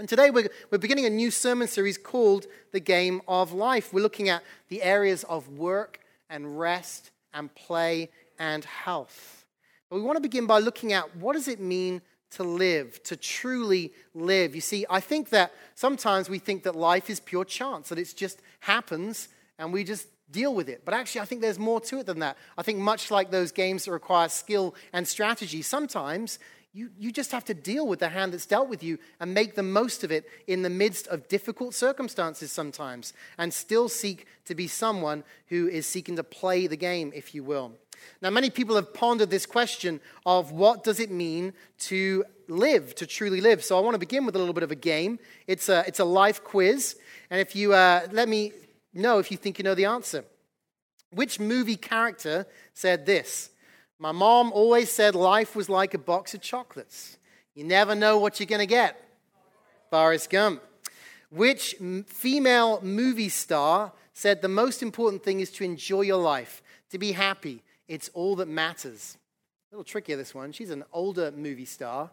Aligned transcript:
And 0.00 0.08
today 0.08 0.30
we're, 0.30 0.48
we're 0.70 0.78
beginning 0.78 1.06
a 1.06 1.10
new 1.10 1.32
sermon 1.32 1.66
series 1.66 1.98
called 1.98 2.46
The 2.70 2.78
Game 2.78 3.20
of 3.26 3.52
Life. 3.52 3.92
We're 3.92 4.00
looking 4.00 4.28
at 4.28 4.44
the 4.68 4.80
areas 4.80 5.24
of 5.24 5.48
work 5.48 5.98
and 6.30 6.56
rest 6.56 7.10
and 7.34 7.52
play 7.56 8.08
and 8.38 8.64
health. 8.64 9.44
But 9.90 9.96
we 9.96 10.02
want 10.02 10.14
to 10.14 10.20
begin 10.20 10.46
by 10.46 10.60
looking 10.60 10.92
at 10.92 11.16
what 11.16 11.32
does 11.32 11.48
it 11.48 11.58
mean 11.58 12.00
to 12.30 12.44
live, 12.44 13.02
to 13.04 13.16
truly 13.16 13.92
live. 14.14 14.54
You 14.54 14.60
see, 14.60 14.86
I 14.88 15.00
think 15.00 15.30
that 15.30 15.50
sometimes 15.74 16.30
we 16.30 16.38
think 16.38 16.62
that 16.62 16.76
life 16.76 17.10
is 17.10 17.18
pure 17.18 17.44
chance, 17.44 17.88
that 17.88 17.98
it 17.98 18.14
just 18.16 18.40
happens 18.60 19.26
and 19.58 19.72
we 19.72 19.82
just 19.82 20.06
deal 20.30 20.54
with 20.54 20.68
it. 20.68 20.84
But 20.84 20.94
actually, 20.94 21.22
I 21.22 21.24
think 21.24 21.40
there's 21.40 21.58
more 21.58 21.80
to 21.80 21.98
it 21.98 22.06
than 22.06 22.20
that. 22.20 22.36
I 22.56 22.62
think, 22.62 22.78
much 22.78 23.10
like 23.10 23.32
those 23.32 23.50
games 23.50 23.86
that 23.86 23.90
require 23.90 24.28
skill 24.28 24.76
and 24.92 25.08
strategy, 25.08 25.60
sometimes 25.62 26.38
you, 26.72 26.90
you 26.98 27.10
just 27.10 27.32
have 27.32 27.44
to 27.46 27.54
deal 27.54 27.86
with 27.86 27.98
the 27.98 28.10
hand 28.10 28.32
that's 28.32 28.46
dealt 28.46 28.68
with 28.68 28.82
you 28.82 28.98
and 29.20 29.32
make 29.32 29.54
the 29.54 29.62
most 29.62 30.04
of 30.04 30.12
it 30.12 30.26
in 30.46 30.62
the 30.62 30.70
midst 30.70 31.06
of 31.08 31.28
difficult 31.28 31.74
circumstances 31.74 32.52
sometimes, 32.52 33.12
and 33.38 33.52
still 33.52 33.88
seek 33.88 34.26
to 34.44 34.54
be 34.54 34.66
someone 34.66 35.24
who 35.48 35.66
is 35.68 35.86
seeking 35.86 36.16
to 36.16 36.24
play 36.24 36.66
the 36.66 36.76
game, 36.76 37.10
if 37.14 37.34
you 37.34 37.42
will. 37.42 37.72
Now, 38.22 38.30
many 38.30 38.50
people 38.50 38.76
have 38.76 38.94
pondered 38.94 39.30
this 39.30 39.46
question 39.46 40.00
of 40.24 40.52
what 40.52 40.84
does 40.84 41.00
it 41.00 41.10
mean 41.10 41.52
to 41.80 42.24
live, 42.48 42.94
to 42.96 43.06
truly 43.06 43.40
live. 43.40 43.64
So, 43.64 43.76
I 43.76 43.80
want 43.80 43.94
to 43.94 43.98
begin 43.98 44.24
with 44.24 44.36
a 44.36 44.38
little 44.38 44.54
bit 44.54 44.62
of 44.62 44.70
a 44.70 44.76
game. 44.76 45.18
It's 45.46 45.68
a, 45.68 45.84
it's 45.86 46.00
a 46.00 46.04
life 46.04 46.44
quiz. 46.44 46.96
And 47.30 47.40
if 47.40 47.56
you 47.56 47.72
uh, 47.72 48.06
let 48.12 48.28
me 48.28 48.52
know 48.94 49.18
if 49.18 49.30
you 49.30 49.36
think 49.36 49.58
you 49.58 49.64
know 49.64 49.74
the 49.74 49.86
answer. 49.86 50.24
Which 51.10 51.40
movie 51.40 51.76
character 51.76 52.46
said 52.74 53.06
this? 53.06 53.50
My 53.98 54.12
mom 54.12 54.52
always 54.52 54.92
said 54.92 55.14
life 55.16 55.56
was 55.56 55.68
like 55.68 55.92
a 55.92 55.98
box 55.98 56.32
of 56.32 56.40
chocolates. 56.40 57.18
You 57.54 57.64
never 57.64 57.96
know 57.96 58.18
what 58.18 58.38
you're 58.38 58.46
going 58.46 58.60
to 58.60 58.66
get. 58.66 59.02
Forrest 59.90 60.30
Gump. 60.30 60.62
Which 61.30 61.74
female 62.06 62.80
movie 62.80 63.28
star 63.28 63.92
said 64.12 64.40
the 64.40 64.48
most 64.48 64.82
important 64.82 65.24
thing 65.24 65.40
is 65.40 65.50
to 65.52 65.64
enjoy 65.64 66.02
your 66.02 66.22
life, 66.22 66.62
to 66.90 66.98
be 66.98 67.12
happy? 67.12 67.62
It's 67.88 68.08
all 68.14 68.36
that 68.36 68.48
matters. 68.48 69.18
A 69.70 69.74
little 69.74 69.84
trickier, 69.84 70.16
this 70.16 70.34
one. 70.34 70.52
She's 70.52 70.70
an 70.70 70.84
older 70.92 71.32
movie 71.32 71.64
star. 71.64 72.10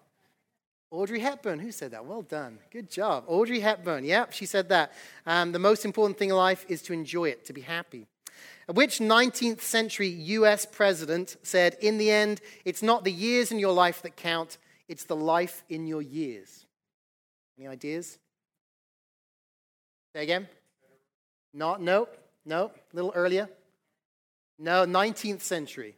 Audrey 0.89 1.19
Hepburn. 1.19 1.59
Who 1.59 1.71
said 1.71 1.91
that? 1.91 2.05
Well 2.05 2.23
done. 2.23 2.57
Good 2.71 2.89
job. 2.89 3.25
Audrey 3.27 3.59
Hepburn. 3.59 4.05
Yep, 4.05 4.33
she 4.33 4.45
said 4.45 4.69
that. 4.69 4.91
Um, 5.25 5.51
the 5.51 5.59
most 5.59 5.85
important 5.85 6.17
thing 6.17 6.29
in 6.29 6.35
life 6.35 6.65
is 6.67 6.81
to 6.83 6.93
enjoy 6.93 7.25
it, 7.25 7.45
to 7.45 7.53
be 7.53 7.61
happy. 7.61 8.07
Which 8.67 8.99
19th 8.99 9.61
century 9.61 10.07
US 10.07 10.65
president 10.65 11.37
said, 11.43 11.77
In 11.81 11.97
the 11.97 12.09
end, 12.09 12.41
it's 12.63 12.81
not 12.81 13.03
the 13.03 13.11
years 13.11 13.51
in 13.51 13.59
your 13.59 13.73
life 13.73 14.01
that 14.01 14.15
count, 14.15 14.57
it's 14.87 15.03
the 15.03 15.15
life 15.15 15.63
in 15.69 15.85
your 15.85 16.01
years? 16.01 16.65
Any 17.57 17.67
ideas? 17.67 18.17
Say 20.13 20.23
again? 20.23 20.47
Not, 21.53 21.81
no, 21.81 22.09
no, 22.45 22.65
a 22.65 22.95
little 22.95 23.13
earlier. 23.15 23.49
No, 24.57 24.85
19th 24.85 25.41
century. 25.41 25.95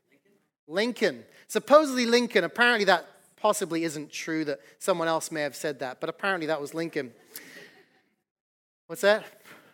Lincoln. 0.67 1.23
Supposedly 1.47 2.05
Lincoln. 2.05 2.43
Apparently 2.43 2.85
that 2.85 3.07
possibly 3.37 3.83
isn't 3.83 4.11
true 4.11 4.43
that 4.45 4.59
someone 4.79 5.07
else 5.07 5.31
may 5.31 5.41
have 5.41 5.55
said 5.55 5.79
that, 5.79 5.99
but 5.99 6.09
apparently 6.09 6.47
that 6.47 6.59
was 6.59 6.73
Lincoln. 6.73 7.13
What's 8.87 9.01
that? 9.01 9.23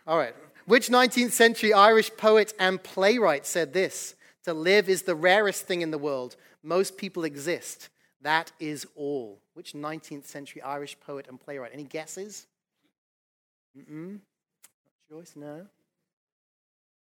All 0.06 0.18
right. 0.18 0.34
Which 0.66 0.88
19th 0.88 1.32
century 1.32 1.72
Irish 1.72 2.10
poet 2.16 2.54
and 2.58 2.82
playwright 2.82 3.46
said 3.46 3.72
this? 3.72 4.14
To 4.44 4.54
live 4.54 4.88
is 4.88 5.02
the 5.02 5.14
rarest 5.14 5.66
thing 5.66 5.82
in 5.82 5.90
the 5.90 5.98
world. 5.98 6.36
Most 6.62 6.96
people 6.96 7.24
exist. 7.24 7.88
That 8.22 8.52
is 8.58 8.86
all. 8.96 9.40
Which 9.52 9.72
19th 9.72 10.24
century 10.24 10.62
Irish 10.62 10.98
poet 11.00 11.26
and 11.28 11.40
playwright? 11.40 11.72
Any 11.74 11.84
guesses? 11.84 12.46
Mm-mm. 13.76 14.20
Joyce? 15.10 15.34
No. 15.36 15.66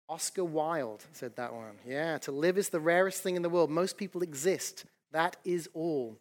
Oscar 0.10 0.46
Wilde 0.46 1.04
said 1.12 1.36
that 1.36 1.54
one. 1.54 1.76
Yeah, 1.86 2.18
to 2.20 2.32
live 2.32 2.58
is 2.58 2.70
the 2.70 2.80
rarest 2.80 3.22
thing 3.24 3.36
in 3.36 3.42
the 3.42 3.50
world. 3.50 3.70
Most 3.70 3.98
people 3.98 4.22
exist. 4.22 4.86
That 5.12 5.36
is 5.44 5.68
all. 5.74 6.18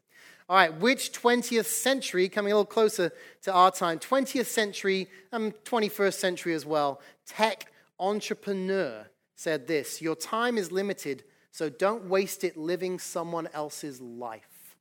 All 0.48 0.56
right, 0.56 0.72
which 0.80 1.12
20th 1.12 1.64
century, 1.64 2.28
coming 2.28 2.52
a 2.52 2.54
little 2.54 2.64
closer 2.64 3.10
to 3.42 3.52
our 3.52 3.72
time, 3.72 3.98
20th 3.98 4.46
century 4.46 5.08
um, 5.32 5.46
and 5.46 5.54
21st 5.64 6.14
century 6.14 6.54
as 6.54 6.64
well, 6.64 7.00
tech 7.26 7.72
entrepreneur 7.98 9.06
said 9.34 9.66
this 9.66 10.00
Your 10.00 10.14
time 10.14 10.56
is 10.56 10.70
limited, 10.70 11.24
so 11.50 11.68
don't 11.68 12.08
waste 12.08 12.44
it 12.44 12.56
living 12.56 13.00
someone 13.00 13.48
else's 13.52 14.00
life. 14.00 14.76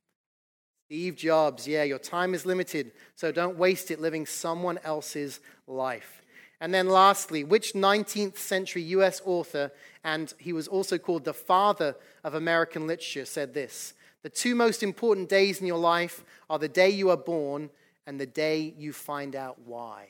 Steve 0.86 1.16
Jobs, 1.16 1.66
yeah, 1.66 1.82
your 1.82 1.98
time 1.98 2.32
is 2.32 2.46
limited, 2.46 2.92
so 3.16 3.32
don't 3.32 3.58
waste 3.58 3.90
it 3.90 4.00
living 4.00 4.24
someone 4.24 4.78
else's 4.84 5.40
life. 5.66 6.22
And 6.60 6.72
then 6.72 6.88
lastly, 6.88 7.42
which 7.42 7.72
19th 7.72 8.36
century 8.36 8.82
US 8.82 9.20
author, 9.24 9.72
and 10.04 10.32
he 10.38 10.52
was 10.52 10.68
also 10.68 10.96
called 10.96 11.24
the 11.24 11.34
father 11.34 11.96
of 12.22 12.34
American 12.34 12.86
literature, 12.86 13.24
said 13.24 13.52
this 13.52 13.94
The 14.22 14.30
two 14.30 14.54
most 14.54 14.82
important 14.82 15.28
days 15.28 15.60
in 15.60 15.66
your 15.66 15.78
life 15.78 16.24
are 16.50 16.58
the 16.58 16.68
day 16.68 16.90
you 16.90 17.10
are 17.10 17.16
born 17.16 17.70
and 18.06 18.20
the 18.20 18.26
day 18.26 18.74
you 18.76 18.92
find 18.92 19.36
out 19.36 19.58
why. 19.64 20.08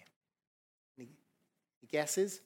Any 0.98 1.08
guesses? 1.90 2.40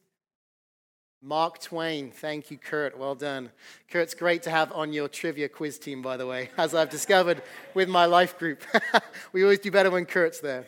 Mark 1.22 1.60
Twain. 1.60 2.10
Thank 2.10 2.50
you, 2.50 2.56
Kurt. 2.56 2.96
Well 2.96 3.14
done. 3.14 3.50
Kurt's 3.90 4.14
great 4.14 4.42
to 4.44 4.50
have 4.50 4.72
on 4.72 4.94
your 4.94 5.06
trivia 5.06 5.50
quiz 5.50 5.78
team, 5.78 6.00
by 6.00 6.16
the 6.16 6.26
way, 6.26 6.48
as 6.56 6.74
I've 6.74 6.88
discovered 6.88 7.42
with 7.74 7.88
my 7.88 8.06
life 8.06 8.38
group. 8.38 8.62
we 9.32 9.42
always 9.42 9.58
do 9.58 9.70
better 9.70 9.90
when 9.90 10.06
Kurt's 10.06 10.40
there. 10.40 10.64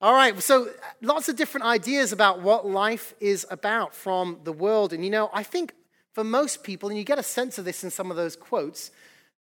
All 0.00 0.12
right, 0.12 0.40
so 0.42 0.68
lots 1.00 1.28
of 1.28 1.36
different 1.36 1.66
ideas 1.66 2.12
about 2.12 2.42
what 2.42 2.66
life 2.66 3.14
is 3.18 3.46
about 3.50 3.94
from 3.94 4.38
the 4.44 4.52
world. 4.52 4.92
And 4.92 5.02
you 5.02 5.10
know, 5.10 5.30
I 5.32 5.42
think 5.42 5.72
for 6.12 6.22
most 6.22 6.62
people, 6.62 6.88
and 6.88 6.96
you 6.96 7.02
get 7.02 7.18
a 7.18 7.22
sense 7.22 7.58
of 7.58 7.64
this 7.64 7.82
in 7.82 7.90
some 7.90 8.10
of 8.10 8.16
those 8.16 8.36
quotes, 8.36 8.90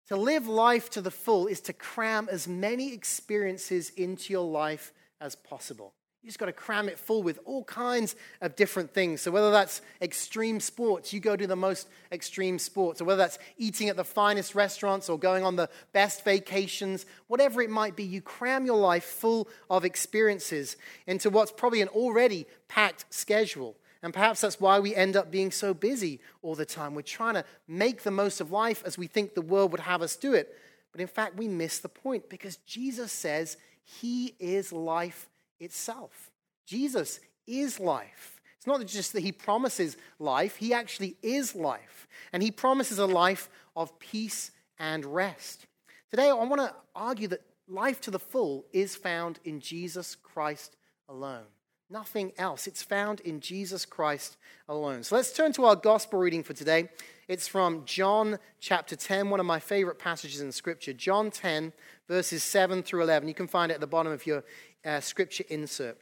to 0.08 0.16
live 0.16 0.48
life 0.48 0.91
to 0.91 1.00
the 1.00 1.10
full 1.10 1.46
is 1.46 1.60
to 1.62 1.72
cram 1.72 2.28
as 2.30 2.48
many 2.48 2.92
experiences 2.92 3.91
into 3.91 4.32
your 4.32 4.44
life 4.44 4.92
as 5.20 5.34
possible. 5.34 5.92
You 6.22 6.28
just 6.28 6.38
got 6.41 6.46
to 6.46 6.52
cram 6.52 6.88
it 6.88 6.98
full 6.98 7.22
with 7.22 7.38
all 7.44 7.62
kinds 7.64 8.16
of 8.41 8.56
different 8.56 8.92
things. 8.92 9.20
So, 9.20 9.30
whether 9.30 9.52
that's 9.52 9.82
extreme 10.02 10.58
sports, 10.58 11.12
you 11.12 11.20
go 11.20 11.36
to 11.36 11.46
the 11.46 11.54
most 11.54 11.88
extreme 12.10 12.58
sports, 12.58 13.00
or 13.00 13.04
whether 13.04 13.19
that's 13.19 13.38
eating 13.56 13.88
at 13.88 13.96
the 13.96 14.04
finest 14.04 14.54
restaurants 14.54 15.08
or 15.08 15.19
going 15.19 15.44
on 15.44 15.56
the 15.56 15.70
best 15.92 16.25
vacations, 16.25 17.06
whatever 17.28 17.62
it 17.62 17.70
might 17.70 17.94
be, 17.94 18.02
you 18.02 18.20
cram 18.20 18.66
your 18.66 18.78
life 18.78 19.04
full 19.04 19.48
of 19.70 19.84
experiences 19.84 20.76
into 21.06 21.30
what's 21.30 21.52
probably 21.52 21.82
an 21.82 21.88
already 21.88 22.46
packed 22.66 23.04
schedule. 23.10 23.76
And 24.03 24.14
perhaps 24.14 24.41
that's 24.41 24.60
why 24.60 24.78
we 24.78 24.94
end 24.94 25.16
up 25.16 25.31
being 25.31 25.50
so 25.50 25.75
busy 25.75 26.20
all 26.42 26.54
the 26.54 26.64
time. 26.64 26.94
We're 26.94 27.03
trying 27.03 27.34
to 27.34 27.44
make 27.66 28.03
the 28.03 28.10
most 28.10 28.41
of 28.41 28.53
life 28.53 28.82
as 28.86 28.97
we 28.97 29.06
think 29.06 29.34
the 29.34 29.42
world 29.42 29.72
would 29.72 29.81
have 29.81 30.03
us 30.03 30.14
do 30.14 30.34
it. 30.34 30.56
But 30.92 31.00
in 31.00 31.09
fact, 31.09 31.36
we 31.36 31.48
miss 31.48 31.78
the 31.78 31.88
point 31.88 32.28
because 32.28 32.56
Jesus 32.58 33.10
says 33.10 33.56
He 33.82 34.34
is 34.38 34.72
life 34.72 35.28
itself. 35.58 36.31
Jesus 36.66 37.20
is 37.47 37.81
life. 37.81 38.41
It's 38.56 38.66
not 38.66 38.84
just 38.87 39.12
that 39.12 39.22
he 39.22 39.32
promises 39.32 39.97
life, 40.19 40.56
he 40.56 40.75
actually 40.75 41.16
is 41.22 41.54
life. 41.54 42.08
And 42.32 42.42
he 42.42 42.50
promises 42.50 42.98
a 42.98 43.06
life 43.06 43.48
of 43.76 43.98
peace 43.98 44.50
and 44.78 45.04
rest. 45.04 45.66
Today, 46.10 46.28
I 46.28 46.34
want 46.34 46.60
to 46.60 46.75
argue 46.94 47.28
that 47.28 47.42
life 47.69 48.00
to 48.03 48.10
the 48.10 48.19
full 48.19 48.66
is 48.72 48.97
found 48.97 49.38
in 49.44 49.60
Jesus 49.60 50.16
Christ 50.16 50.76
alone. 51.08 51.47
Nothing 51.91 52.32
else. 52.37 52.66
It's 52.66 52.82
found 52.82 53.21
in 53.21 53.41
Jesus 53.41 53.87
Christ 53.87 54.37
alone. 54.69 55.03
So 55.03 55.16
let's 55.16 55.32
turn 55.32 55.53
to 55.54 55.65
our 55.65 55.75
gospel 55.75 56.19
reading 56.19 56.43
for 56.43 56.53
today. 56.53 56.91
It's 57.28 57.49
from 57.49 57.87
John 57.87 58.38
chapter 58.60 58.94
10, 58.94 59.31
one 59.31 59.41
of 59.41 59.47
my 59.47 59.59
favorite 59.59 59.99
passages 59.99 60.43
in 60.43 60.53
Scripture. 60.53 60.93
John 60.93 61.31
10, 61.31 61.72
verses 62.06 62.43
7 62.43 62.82
through 62.82 63.03
11. 63.04 63.26
You 63.26 63.32
can 63.32 63.47
find 63.47 63.72
it 63.72 63.76
at 63.76 63.81
the 63.81 63.87
bottom 63.87 64.12
of 64.12 64.26
your 64.26 64.44
uh, 64.84 65.00
scripture 65.00 65.44
insert. 65.49 65.97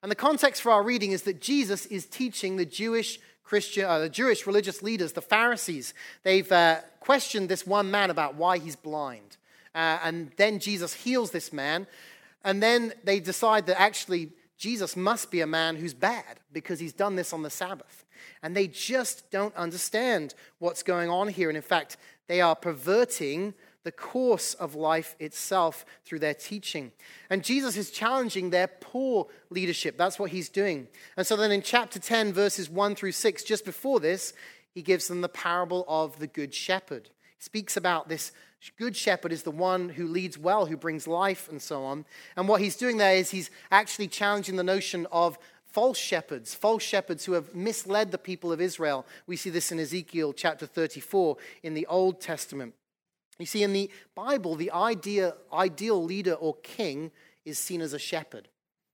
And 0.00 0.12
the 0.12 0.16
context 0.16 0.62
for 0.62 0.70
our 0.70 0.84
reading 0.84 1.10
is 1.10 1.22
that 1.22 1.40
Jesus 1.40 1.86
is 1.86 2.06
teaching 2.06 2.54
the 2.54 2.64
Jewish 2.64 3.18
Christian, 3.42 3.84
uh, 3.84 3.98
the 3.98 4.08
Jewish 4.08 4.46
religious 4.46 4.80
leaders, 4.80 5.12
the 5.12 5.20
Pharisees. 5.20 5.92
They've 6.22 6.50
uh, 6.52 6.82
questioned 7.00 7.48
this 7.48 7.66
one 7.66 7.90
man 7.90 8.10
about 8.10 8.36
why 8.36 8.58
he's 8.58 8.76
blind. 8.76 9.38
Uh, 9.74 9.98
and 10.04 10.30
then 10.36 10.60
Jesus 10.60 10.94
heals 10.94 11.32
this 11.32 11.52
man. 11.52 11.88
And 12.44 12.62
then 12.62 12.92
they 13.02 13.18
decide 13.18 13.66
that 13.66 13.80
actually 13.80 14.30
Jesus 14.58 14.96
must 14.96 15.30
be 15.30 15.40
a 15.40 15.46
man 15.46 15.76
who's 15.76 15.94
bad 15.94 16.40
because 16.52 16.80
he's 16.80 16.92
done 16.92 17.16
this 17.16 17.32
on 17.32 17.42
the 17.42 17.50
Sabbath. 17.50 18.04
And 18.42 18.56
they 18.56 18.66
just 18.66 19.30
don't 19.30 19.54
understand 19.54 20.34
what's 20.58 20.82
going 20.82 21.08
on 21.08 21.28
here. 21.28 21.48
And 21.48 21.56
in 21.56 21.62
fact, 21.62 21.96
they 22.26 22.40
are 22.40 22.56
perverting 22.56 23.54
the 23.84 23.92
course 23.92 24.54
of 24.54 24.74
life 24.74 25.14
itself 25.20 25.86
through 26.04 26.18
their 26.18 26.34
teaching. 26.34 26.92
And 27.30 27.44
Jesus 27.44 27.76
is 27.76 27.90
challenging 27.90 28.50
their 28.50 28.66
poor 28.66 29.28
leadership. 29.48 29.96
That's 29.96 30.18
what 30.18 30.30
he's 30.30 30.48
doing. 30.48 30.88
And 31.16 31.26
so 31.26 31.36
then 31.36 31.52
in 31.52 31.62
chapter 31.62 31.98
10, 31.98 32.32
verses 32.32 32.68
1 32.68 32.96
through 32.96 33.12
6, 33.12 33.44
just 33.44 33.64
before 33.64 34.00
this, 34.00 34.34
he 34.74 34.82
gives 34.82 35.08
them 35.08 35.20
the 35.20 35.28
parable 35.28 35.84
of 35.88 36.18
the 36.18 36.26
Good 36.26 36.52
Shepherd. 36.52 37.10
He 37.36 37.44
speaks 37.44 37.76
about 37.76 38.08
this 38.08 38.32
good 38.76 38.96
shepherd 38.96 39.32
is 39.32 39.42
the 39.42 39.50
one 39.50 39.90
who 39.90 40.06
leads 40.06 40.36
well, 40.36 40.66
who 40.66 40.76
brings 40.76 41.06
life, 41.06 41.48
and 41.48 41.62
so 41.62 41.84
on. 41.84 42.04
And 42.36 42.48
what 42.48 42.60
he's 42.60 42.76
doing 42.76 42.96
there 42.96 43.14
is 43.14 43.30
he's 43.30 43.50
actually 43.70 44.08
challenging 44.08 44.56
the 44.56 44.64
notion 44.64 45.06
of 45.12 45.38
false 45.64 45.98
shepherds, 45.98 46.54
false 46.54 46.82
shepherds 46.82 47.24
who 47.24 47.32
have 47.32 47.54
misled 47.54 48.10
the 48.10 48.18
people 48.18 48.50
of 48.50 48.60
Israel. 48.60 49.06
We 49.26 49.36
see 49.36 49.50
this 49.50 49.70
in 49.70 49.78
Ezekiel 49.78 50.32
chapter 50.32 50.66
34 50.66 51.36
in 51.62 51.74
the 51.74 51.86
Old 51.86 52.20
Testament. 52.20 52.74
You 53.38 53.46
see, 53.46 53.62
in 53.62 53.72
the 53.72 53.90
Bible, 54.14 54.56
the 54.56 54.72
idea, 54.72 55.34
ideal 55.52 56.02
leader 56.02 56.34
or 56.34 56.56
king 56.56 57.12
is 57.44 57.58
seen 57.58 57.80
as 57.80 57.92
a 57.92 57.98
shepherd. 57.98 58.48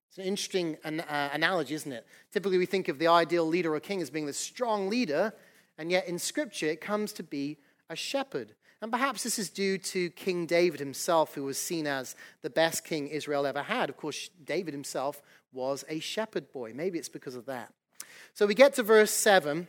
It's 0.08 0.18
an 0.18 0.24
interesting 0.24 0.76
an, 0.84 1.00
uh, 1.00 1.30
analogy, 1.32 1.74
isn't 1.74 1.90
it? 1.90 2.06
Typically, 2.30 2.58
we 2.58 2.66
think 2.66 2.88
of 2.88 2.98
the 2.98 3.08
ideal 3.08 3.46
leader 3.46 3.74
or 3.74 3.80
king 3.80 4.02
as 4.02 4.10
being 4.10 4.26
the 4.26 4.32
strong 4.32 4.88
leader, 4.88 5.32
and 5.78 5.90
yet 5.90 6.06
in 6.06 6.18
Scripture, 6.18 6.66
it 6.66 6.80
comes 6.80 7.12
to 7.14 7.22
be 7.22 7.58
a 7.88 7.96
shepherd. 7.96 8.54
And 8.84 8.92
perhaps 8.92 9.22
this 9.22 9.38
is 9.38 9.48
due 9.48 9.78
to 9.78 10.10
King 10.10 10.44
David 10.44 10.78
himself, 10.78 11.34
who 11.34 11.44
was 11.44 11.56
seen 11.56 11.86
as 11.86 12.14
the 12.42 12.50
best 12.50 12.84
king 12.84 13.08
Israel 13.08 13.46
ever 13.46 13.62
had. 13.62 13.88
Of 13.88 13.96
course, 13.96 14.28
David 14.44 14.74
himself 14.74 15.22
was 15.54 15.86
a 15.88 16.00
shepherd 16.00 16.52
boy. 16.52 16.74
Maybe 16.74 16.98
it's 16.98 17.08
because 17.08 17.34
of 17.34 17.46
that. 17.46 17.72
So 18.34 18.44
we 18.44 18.54
get 18.54 18.74
to 18.74 18.82
verse 18.82 19.10
7, 19.10 19.68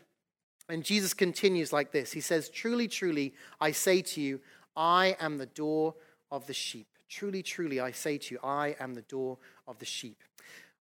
and 0.68 0.84
Jesus 0.84 1.14
continues 1.14 1.72
like 1.72 1.94
this 1.94 2.12
He 2.12 2.20
says, 2.20 2.50
Truly, 2.50 2.90
truly, 2.90 3.34
I 3.62 3.72
say 3.72 4.02
to 4.02 4.20
you, 4.20 4.42
I 4.76 5.16
am 5.22 5.38
the 5.38 5.46
door 5.46 5.96
of 6.30 6.46
the 6.46 6.54
sheep. 6.54 6.88
Truly, 7.08 7.42
truly, 7.42 7.80
I 7.80 7.92
say 7.92 8.18
to 8.18 8.34
you, 8.34 8.42
I 8.44 8.76
am 8.82 8.96
the 8.96 9.02
door 9.04 9.38
of 9.66 9.80
the 9.80 9.86
sheep. 9.86 10.22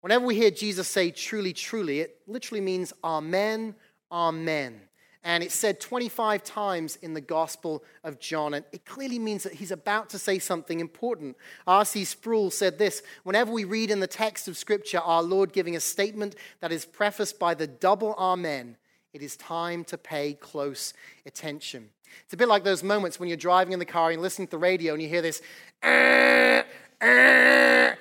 Whenever 0.01 0.25
we 0.25 0.35
hear 0.35 0.51
Jesus 0.51 0.89
say 0.89 1.11
truly, 1.11 1.53
truly, 1.53 2.01
it 2.01 2.19
literally 2.27 2.59
means 2.59 2.91
amen, 3.05 3.73
amen. 4.11 4.81
And 5.23 5.43
it's 5.43 5.55
said 5.55 5.79
25 5.79 6.43
times 6.43 6.95
in 6.97 7.13
the 7.13 7.21
Gospel 7.21 7.83
of 8.03 8.19
John. 8.19 8.53
And 8.53 8.65
it 8.71 8.85
clearly 8.85 9.19
means 9.19 9.43
that 9.43 9.53
he's 9.53 9.71
about 9.71 10.09
to 10.09 10.19
say 10.19 10.39
something 10.39 10.79
important. 10.79 11.35
R.C. 11.65 12.05
Sproul 12.05 12.51
said 12.51 12.77
this 12.77 13.01
Whenever 13.23 13.51
we 13.51 13.63
read 13.63 13.91
in 13.91 13.99
the 13.99 14.07
text 14.07 14.47
of 14.47 14.57
Scripture 14.57 14.99
our 14.99 15.23
Lord 15.23 15.51
giving 15.51 15.75
a 15.75 15.79
statement 15.79 16.35
that 16.61 16.71
is 16.71 16.85
prefaced 16.85 17.39
by 17.39 17.53
the 17.53 17.67
double 17.67 18.13
Amen, 18.17 18.77
it 19.13 19.21
is 19.21 19.35
time 19.35 19.83
to 19.85 19.97
pay 19.97 20.33
close 20.33 20.93
attention. 21.25 21.89
It's 22.23 22.33
a 22.33 22.37
bit 22.37 22.47
like 22.47 22.63
those 22.63 22.83
moments 22.83 23.19
when 23.19 23.27
you're 23.27 23.37
driving 23.37 23.73
in 23.73 23.79
the 23.79 23.85
car 23.85 24.11
and 24.11 24.21
listening 24.21 24.47
to 24.47 24.51
the 24.51 24.57
radio 24.57 24.93
and 24.93 25.01
you 25.01 25.09
hear 25.09 25.21
this. 25.21 25.41
Uh, 25.83 26.63
uh. 27.01 27.95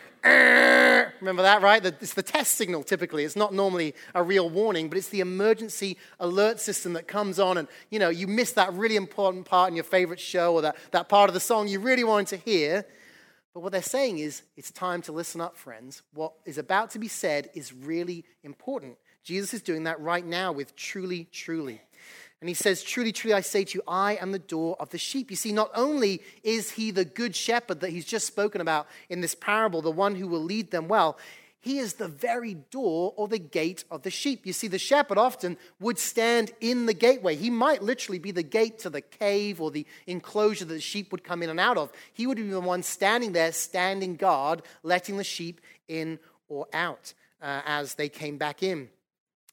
Remember 1.21 1.43
that, 1.43 1.63
right? 1.63 1.85
It's 1.85 2.15
the 2.15 2.23
test 2.23 2.55
signal 2.55 2.83
typically. 2.83 3.25
It's 3.25 3.37
not 3.37 3.55
normally 3.55 3.95
a 4.15 4.23
real 4.23 4.49
warning, 4.49 4.89
but 4.89 4.99
it's 4.99 5.09
the 5.09 5.21
emergency 5.21 5.97
alert 6.21 6.61
system 6.61 6.93
that 6.95 7.09
comes 7.09 7.39
on 7.39 7.59
and, 7.59 7.69
you 7.91 7.99
know, 7.99 8.09
you 8.09 8.27
miss 8.27 8.53
that 8.53 8.73
really 8.73 8.97
important 8.97 9.47
part 9.47 9.71
in 9.71 9.77
your 9.77 9.85
favorite 9.85 10.21
show 10.21 10.55
or 10.55 10.63
that, 10.63 10.77
that 10.93 11.09
part 11.09 11.31
of 11.31 11.35
the 11.35 11.41
song 11.41 11.69
you 11.69 11.81
really 11.81 12.05
wanted 12.05 12.29
to 12.29 12.37
hear. 12.37 12.85
But 13.55 13.61
what 13.61 13.73
they're 13.73 13.83
saying 13.83 14.19
is, 14.19 14.43
it's 14.57 14.71
time 14.71 15.01
to 15.03 15.13
listen 15.13 15.41
up, 15.41 15.57
friends. 15.57 16.03
What 16.13 16.35
is 16.45 16.59
about 16.59 16.91
to 16.91 16.99
be 16.99 17.09
said 17.09 17.49
is 17.55 17.73
really 17.73 18.25
important. 18.43 18.99
Jesus 19.25 19.55
is 19.55 19.63
doing 19.63 19.85
that 19.85 19.99
right 19.99 20.25
now 20.25 20.53
with 20.53 20.77
truly, 20.77 21.25
truly. 21.33 21.81
And 22.41 22.49
he 22.49 22.55
says, 22.55 22.83
Truly, 22.83 23.13
truly, 23.13 23.35
I 23.35 23.41
say 23.41 23.65
to 23.65 23.79
you, 23.79 23.83
I 23.89 24.17
am 24.17 24.33
the 24.33 24.39
door 24.39 24.77
of 24.79 24.91
the 24.91 24.99
sheep. 24.99 25.31
You 25.31 25.37
see, 25.37 25.53
not 25.53 25.71
only 25.75 26.23
is 26.43 26.73
he 26.73 26.91
the 26.91 27.05
good 27.05 27.35
shepherd 27.35 27.81
that 27.81 27.91
he's 27.91 28.05
just 28.05 28.27
spoken 28.27 28.61
about 28.61 28.87
in 29.09 29.21
this 29.21 29.35
parable, 29.35 29.83
the 29.83 29.91
one 29.91 30.15
who 30.15 30.29
will 30.29 30.43
lead 30.43 30.71
them 30.71 30.89
well, 30.89 31.19
he 31.67 31.79
is 31.79 31.95
the 31.95 32.07
very 32.07 32.55
door 32.55 33.13
or 33.17 33.27
the 33.27 33.41
gate 33.41 33.83
of 33.91 34.03
the 34.03 34.11
sheep. 34.11 34.47
You 34.47 34.53
see, 34.53 34.69
the 34.69 34.79
shepherd 34.79 35.19
often 35.19 35.57
would 35.81 35.99
stand 35.99 36.53
in 36.61 36.87
the 36.87 36.95
gateway. 36.95 37.35
He 37.35 37.51
might 37.51 37.83
literally 37.83 38.21
be 38.21 38.31
the 38.31 38.45
gate 38.45 38.79
to 38.81 38.91
the 38.91 39.01
cave 39.01 39.61
or 39.61 39.73
the 39.73 39.85
enclosure 40.07 40.65
that 40.65 40.75
the 40.75 40.81
sheep 40.81 41.11
would 41.11 41.25
come 41.25 41.43
in 41.43 41.51
and 41.51 41.59
out 41.59 41.77
of. 41.77 41.91
He 42.13 42.29
would 42.29 42.37
be 42.37 42.45
the 42.45 42.61
one 42.61 42.85
standing 42.85 43.33
there, 43.33 43.51
standing 43.51 44.15
guard, 44.15 44.63
letting 44.85 45.17
the 45.17 45.25
sheep 45.25 45.61
in 45.89 46.21
or 46.49 46.69
out 46.73 47.15
uh, 47.43 47.63
as 47.67 47.95
they 47.95 48.09
came 48.09 48.39
back 48.39 48.63
in. 48.63 48.89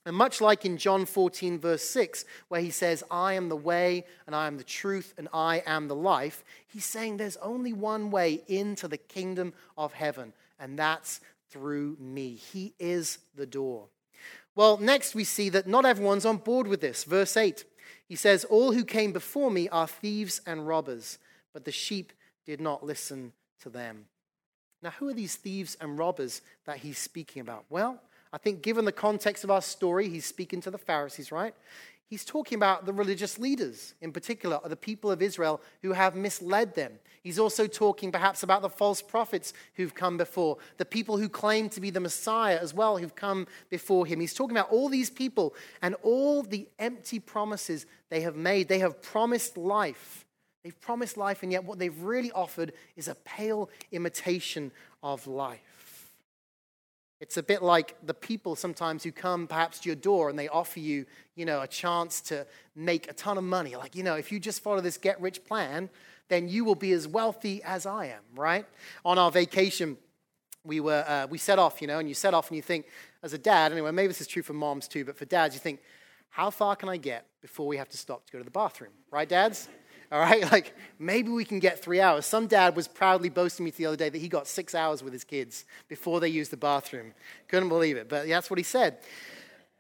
And 0.05 0.15
much 0.15 0.41
like 0.41 0.65
in 0.65 0.77
John 0.77 1.05
14, 1.05 1.59
verse 1.59 1.83
6, 1.83 2.25
where 2.49 2.59
he 2.59 2.71
says, 2.71 3.03
I 3.09 3.33
am 3.33 3.47
the 3.47 3.55
way, 3.55 4.05
and 4.27 4.35
I 4.35 4.47
am 4.47 4.57
the 4.57 4.63
truth, 4.63 5.13
and 5.17 5.29
I 5.33 5.63
am 5.65 5.87
the 5.87 5.95
life, 5.95 6.43
he's 6.67 6.83
saying 6.83 7.17
there's 7.17 7.37
only 7.37 7.71
one 7.71 8.11
way 8.11 8.41
into 8.47 8.89
the 8.89 8.97
kingdom 8.97 9.53
of 9.77 9.93
heaven, 9.93 10.33
and 10.59 10.77
that's 10.77 11.21
through 11.51 11.95
me. 11.99 12.35
He 12.35 12.73
is 12.79 13.19
the 13.35 13.45
door. 13.45 13.87
Well, 14.55 14.77
next 14.77 15.15
we 15.15 15.23
see 15.23 15.49
that 15.49 15.67
not 15.67 15.85
everyone's 15.85 16.25
on 16.25 16.37
board 16.37 16.67
with 16.67 16.81
this. 16.81 17.05
Verse 17.05 17.37
8, 17.37 17.63
he 18.05 18.15
says, 18.15 18.43
All 18.43 18.73
who 18.73 18.83
came 18.83 19.13
before 19.13 19.51
me 19.51 19.69
are 19.69 19.87
thieves 19.87 20.41
and 20.45 20.67
robbers, 20.67 21.17
but 21.53 21.63
the 21.63 21.71
sheep 21.71 22.11
did 22.45 22.59
not 22.59 22.85
listen 22.85 23.31
to 23.61 23.69
them. 23.69 24.05
Now, 24.81 24.91
who 24.91 25.07
are 25.07 25.13
these 25.13 25.37
thieves 25.37 25.77
and 25.79 25.97
robbers 25.97 26.41
that 26.65 26.77
he's 26.77 26.97
speaking 26.97 27.41
about? 27.41 27.63
Well, 27.69 28.01
I 28.33 28.39
think, 28.39 28.63
given 28.63 28.83
the 28.83 28.91
context 28.91 29.43
of 29.43 29.51
our 29.51 29.61
story, 29.61 30.09
he's 30.09 30.25
speaking 30.25 30.59
to 30.61 30.71
the 30.71 30.77
Pharisees, 30.79 31.31
right? 31.31 31.53
He's 32.07 32.25
talking 32.25 32.55
about 32.55 32.87
the 32.87 32.93
religious 32.93 33.37
leaders, 33.37 33.93
in 34.01 34.11
particular, 34.11 34.59
the 34.65 34.75
people 34.75 35.11
of 35.11 35.21
Israel 35.21 35.61
who 35.83 35.93
have 35.93 36.15
misled 36.15 36.73
them. 36.73 36.93
He's 37.21 37.39
also 37.39 37.67
talking 37.67 38.11
perhaps 38.11 38.43
about 38.43 38.63
the 38.63 38.69
false 38.69 39.01
prophets 39.01 39.53
who've 39.75 39.93
come 39.93 40.17
before, 40.17 40.57
the 40.77 40.85
people 40.85 41.17
who 41.17 41.29
claim 41.29 41.69
to 41.69 41.79
be 41.79 41.91
the 41.91 41.99
Messiah 41.99 42.57
as 42.59 42.73
well 42.73 42.97
who've 42.97 43.15
come 43.15 43.47
before 43.69 44.05
him. 44.05 44.19
He's 44.19 44.33
talking 44.33 44.57
about 44.57 44.71
all 44.71 44.89
these 44.89 45.09
people 45.09 45.55
and 45.81 45.95
all 46.01 46.41
the 46.41 46.67
empty 46.79 47.19
promises 47.19 47.85
they 48.09 48.21
have 48.21 48.35
made. 48.35 48.67
They 48.67 48.79
have 48.79 49.01
promised 49.01 49.57
life. 49.57 50.25
They've 50.63 50.81
promised 50.81 51.17
life, 51.17 51.43
and 51.43 51.51
yet 51.51 51.65
what 51.65 51.77
they've 51.77 52.01
really 52.01 52.31
offered 52.31 52.73
is 52.95 53.07
a 53.07 53.15
pale 53.15 53.69
imitation 53.91 54.71
of 55.01 55.27
life. 55.27 55.59
It's 57.19 57.37
a 57.37 57.43
bit 57.43 57.63
like 57.63 57.95
the 58.05 58.13
people 58.13 58.55
sometimes 58.55 59.03
who 59.03 59.11
come 59.11 59.47
perhaps 59.47 59.79
to 59.79 59.89
your 59.89 59.95
door 59.95 60.29
and 60.29 60.37
they 60.37 60.49
offer 60.49 60.79
you, 60.79 61.05
you 61.35 61.45
know, 61.45 61.61
a 61.61 61.67
chance 61.67 62.19
to 62.21 62.45
make 62.75 63.09
a 63.09 63.13
ton 63.13 63.37
of 63.37 63.43
money. 63.43 63.75
Like, 63.75 63.95
you 63.95 64.03
know, 64.03 64.15
if 64.15 64.31
you 64.31 64.39
just 64.39 64.61
follow 64.61 64.81
this 64.81 64.97
get 64.97 65.21
rich 65.21 65.45
plan, 65.45 65.89
then 66.27 66.49
you 66.49 66.65
will 66.65 66.75
be 66.75 66.91
as 66.91 67.07
wealthy 67.07 67.61
as 67.63 67.85
I 67.85 68.07
am, 68.07 68.21
right? 68.35 68.65
On 69.05 69.17
our 69.17 69.31
vacation, 69.31 69.97
we 70.63 70.79
were 70.79 71.03
uh, 71.07 71.27
we 71.29 71.37
set 71.37 71.59
off, 71.59 71.81
you 71.81 71.87
know, 71.87 71.99
and 71.99 72.07
you 72.07 72.15
set 72.15 72.33
off 72.33 72.49
and 72.49 72.55
you 72.55 72.61
think, 72.61 72.87
as 73.21 73.33
a 73.33 73.37
dad, 73.37 73.71
anyway, 73.71 73.91
maybe 73.91 74.07
this 74.07 74.21
is 74.21 74.27
true 74.27 74.43
for 74.43 74.53
moms 74.53 74.87
too, 74.87 75.05
but 75.05 75.17
for 75.17 75.25
dads, 75.25 75.55
you 75.55 75.59
think, 75.59 75.81
how 76.29 76.49
far 76.49 76.75
can 76.75 76.89
I 76.89 76.97
get 76.97 77.27
before 77.41 77.67
we 77.67 77.77
have 77.77 77.89
to 77.89 77.97
stop 77.97 78.25
to 78.25 78.31
go 78.31 78.39
to 78.39 78.45
the 78.45 78.51
bathroom, 78.51 78.91
right, 79.11 79.27
dads? 79.27 79.69
All 80.13 80.19
right, 80.19 80.49
like 80.51 80.75
maybe 80.99 81.29
we 81.29 81.43
can 81.43 81.59
get 81.59 81.79
three 81.79 81.99
hours. 81.99 82.25
Some 82.25 82.45
dad 82.45 82.75
was 82.75 82.87
proudly 82.87 83.29
boasting 83.29 83.65
me 83.65 83.71
the 83.71 83.87
other 83.87 83.97
day 83.97 84.09
that 84.09 84.17
he 84.17 84.29
got 84.29 84.47
six 84.47 84.75
hours 84.75 85.03
with 85.03 85.11
his 85.11 85.23
kids 85.23 85.65
before 85.89 86.19
they 86.19 86.29
used 86.29 86.51
the 86.51 86.57
bathroom. 86.57 87.13
Couldn't 87.47 87.69
believe 87.69 87.97
it, 87.97 88.07
but 88.07 88.27
that's 88.27 88.49
what 88.49 88.59
he 88.59 88.63
said. 88.63 88.99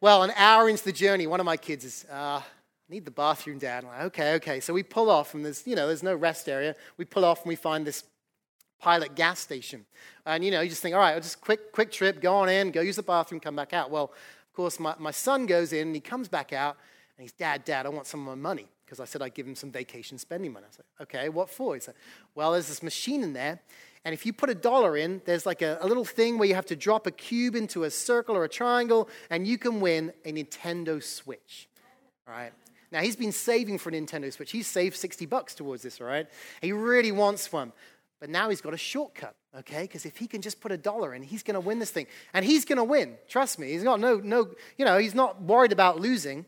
Well, 0.01 0.23
an 0.23 0.31
hour 0.35 0.67
into 0.67 0.83
the 0.83 0.91
journey, 0.91 1.27
one 1.27 1.39
of 1.39 1.45
my 1.45 1.55
kids 1.55 1.85
is, 1.85 2.05
uh, 2.11 2.41
need 2.89 3.05
the 3.05 3.11
bathroom, 3.11 3.59
Dad. 3.59 3.83
I'm 3.85 3.89
like, 3.89 4.01
okay, 4.07 4.33
okay. 4.33 4.59
So 4.59 4.73
we 4.73 4.83
pull 4.83 5.09
off, 5.09 5.33
and 5.33 5.45
there's, 5.45 5.65
you 5.65 5.75
know, 5.75 5.87
there's 5.87 6.03
no 6.03 6.15
rest 6.15 6.49
area. 6.49 6.75
We 6.97 7.05
pull 7.05 7.23
off 7.23 7.43
and 7.43 7.47
we 7.47 7.55
find 7.55 7.85
this 7.87 8.03
pilot 8.79 9.15
gas 9.15 9.39
station. 9.39 9.85
And, 10.25 10.43
you 10.43 10.51
know, 10.51 10.59
you 10.61 10.69
just 10.69 10.81
think, 10.81 10.93
all 10.93 10.99
right, 10.99 11.15
just 11.21 11.39
quick, 11.39 11.71
quick 11.71 11.91
trip, 11.91 12.21
go 12.21 12.35
on 12.35 12.49
in, 12.49 12.71
go 12.71 12.81
use 12.81 12.97
the 12.97 13.03
bathroom, 13.03 13.39
come 13.39 13.55
back 13.55 13.71
out. 13.71 13.91
Well, 13.91 14.05
of 14.05 14.53
course, 14.53 14.79
my, 14.79 14.95
my 14.99 15.11
son 15.11 15.45
goes 15.45 15.71
in 15.71 15.87
and 15.87 15.95
he 15.95 16.01
comes 16.01 16.27
back 16.27 16.51
out 16.51 16.75
and 17.17 17.23
he's, 17.23 17.31
Dad, 17.31 17.63
Dad, 17.63 17.85
I 17.85 17.89
want 17.89 18.07
some 18.07 18.27
of 18.27 18.37
my 18.37 18.49
money 18.49 18.67
because 18.85 18.99
I 18.99 19.05
said 19.05 19.21
I'd 19.21 19.33
give 19.33 19.47
him 19.47 19.55
some 19.55 19.71
vacation 19.71 20.17
spending 20.17 20.53
money. 20.53 20.65
I 20.67 20.75
said, 20.75 20.85
okay, 21.01 21.29
what 21.29 21.49
for? 21.49 21.73
He 21.73 21.81
said, 21.81 21.95
well, 22.35 22.51
there's 22.51 22.67
this 22.67 22.83
machine 22.83 23.23
in 23.23 23.33
there, 23.33 23.59
and 24.05 24.13
if 24.13 24.25
you 24.25 24.33
put 24.33 24.49
a 24.49 24.55
dollar 24.55 24.97
in, 24.97 25.21
there's 25.25 25.45
like 25.45 25.61
a, 25.61 25.77
a, 25.81 25.87
little 25.87 26.03
thing 26.03 26.37
where 26.37 26.47
you 26.47 26.55
have 26.55 26.65
to 26.67 26.75
drop 26.75 27.07
a 27.07 27.11
cube 27.11 27.55
into 27.55 27.85
a 27.85 27.91
circle 27.91 28.35
or 28.35 28.43
a 28.43 28.49
triangle, 28.49 29.07
and 29.29 29.47
you 29.47 29.57
can 29.57 29.79
win 29.79 30.11
a 30.25 30.33
Nintendo 30.33 31.01
Switch. 31.01 31.69
All 32.27 32.33
right? 32.33 32.51
Now, 32.91 33.01
he's 33.01 33.15
been 33.15 33.31
saving 33.31 33.79
for 33.79 33.89
a 33.89 33.93
Nintendo 33.93 34.31
Switch. 34.31 34.51
He's 34.51 34.67
saved 34.67 34.95
60 34.95 35.25
bucks 35.25 35.55
towards 35.55 35.81
this, 35.81 35.99
all 35.99 36.07
right? 36.07 36.27
He 36.61 36.73
really 36.73 37.11
wants 37.11 37.51
one. 37.51 37.71
But 38.19 38.29
now 38.29 38.49
he's 38.49 38.61
got 38.61 38.73
a 38.73 38.77
shortcut, 38.77 39.35
okay? 39.57 39.81
Because 39.81 40.05
if 40.05 40.17
he 40.17 40.27
can 40.27 40.41
just 40.41 40.61
put 40.61 40.71
a 40.71 40.77
dollar 40.77 41.13
in, 41.13 41.23
he's 41.23 41.43
going 41.43 41.55
to 41.55 41.59
win 41.59 41.79
this 41.79 41.91
thing. 41.91 42.07
And 42.33 42.45
he's 42.45 42.65
going 42.65 42.77
to 42.77 42.83
win. 42.83 43.15
Trust 43.27 43.57
me. 43.57 43.71
He's 43.71 43.83
got 43.83 43.99
no, 43.99 44.17
no, 44.17 44.51
you 44.77 44.85
know, 44.85 44.97
he's 44.97 45.15
not 45.15 45.41
worried 45.41 45.71
about 45.71 45.99
losing. 45.99 46.45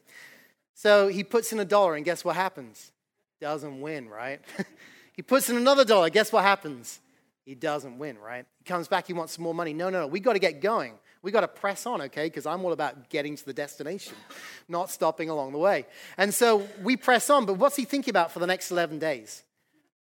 So 0.75 1.08
he 1.08 1.24
puts 1.24 1.53
in 1.53 1.60
a 1.60 1.65
dollar, 1.65 1.96
and 1.96 2.03
guess 2.03 2.24
what 2.24 2.36
happens? 2.36 2.91
Doesn't 3.39 3.79
win, 3.79 4.10
right? 4.10 4.41
he 5.13 5.22
puts 5.22 5.50
in 5.50 5.55
another 5.55 5.86
dollar. 5.86 6.10
Guess 6.10 6.32
what 6.34 6.44
happens? 6.44 7.00
He 7.46 7.55
doesn't 7.55 7.98
win, 7.98 8.17
right? 8.17 8.46
He 8.60 8.65
comes 8.65 8.88
back, 8.88 9.08
he 9.08 9.13
wants 9.13 9.34
some 9.34 9.44
more 9.44 9.53
money. 9.53 9.74
No, 9.74 9.89
no, 9.89 10.01
no. 10.01 10.08
We 10.08 10.20
got 10.20 10.34
to 10.34 10.39
get 10.39 10.62
going. 10.62 10.94
We 11.22 11.32
got 11.32 11.41
to 11.41 11.48
press 11.48 11.86
on, 11.86 12.01
okay? 12.03 12.25
Because 12.25 12.46
I'm 12.46 12.63
all 12.65 12.74
about 12.74 13.10
getting 13.10 13.36
to 13.38 13.46
the 13.46 13.53
destination, 13.53 14.13
not 14.67 14.91
stopping 14.91 15.29
along 15.29 15.53
the 15.53 15.58
way. 15.58 15.86
And 16.17 16.34
so 16.34 16.67
we 16.84 16.98
press 16.98 17.29
on, 17.29 17.46
but 17.46 17.53
what's 17.53 17.77
he 17.77 17.86
thinking 17.86 18.12
about 18.12 18.32
for 18.32 18.39
the 18.39 18.48
next 18.48 18.70
11 18.70 19.00
days? 19.00 19.44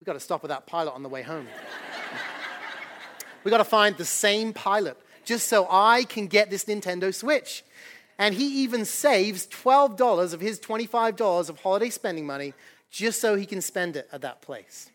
We've 0.02 0.06
got 0.08 0.14
to 0.14 0.20
stop 0.20 0.42
with 0.42 0.50
that 0.50 0.66
pilot 0.66 0.94
on 0.94 1.04
the 1.04 1.10
way 1.10 1.22
home. 1.22 1.48
we 3.44 3.52
got 3.52 3.60
to 3.60 3.64
find 3.64 3.96
the 3.96 4.06
same 4.06 4.54
pilot 4.54 4.98
just 5.24 5.48
so 5.48 5.68
I 5.70 6.04
can 6.06 6.28
get 6.28 6.50
this 6.50 6.66
Nintendo 6.66 7.14
Switch. 7.14 7.64
And 8.18 8.36
he 8.36 8.64
even 8.64 8.86
saves 8.86 9.48
$12 9.48 10.34
of 10.34 10.42
his 10.42 10.60
$25 10.60 11.50
of 11.50 11.60
holiday 11.60 11.90
spending 11.90 12.26
money 12.26 12.54
just 12.92 13.20
so 13.20 13.36
he 13.36 13.46
can 13.46 13.62
spend 13.62 13.96
it 13.96 14.08
at 14.12 14.22
that 14.22 14.42
place. 14.42 14.90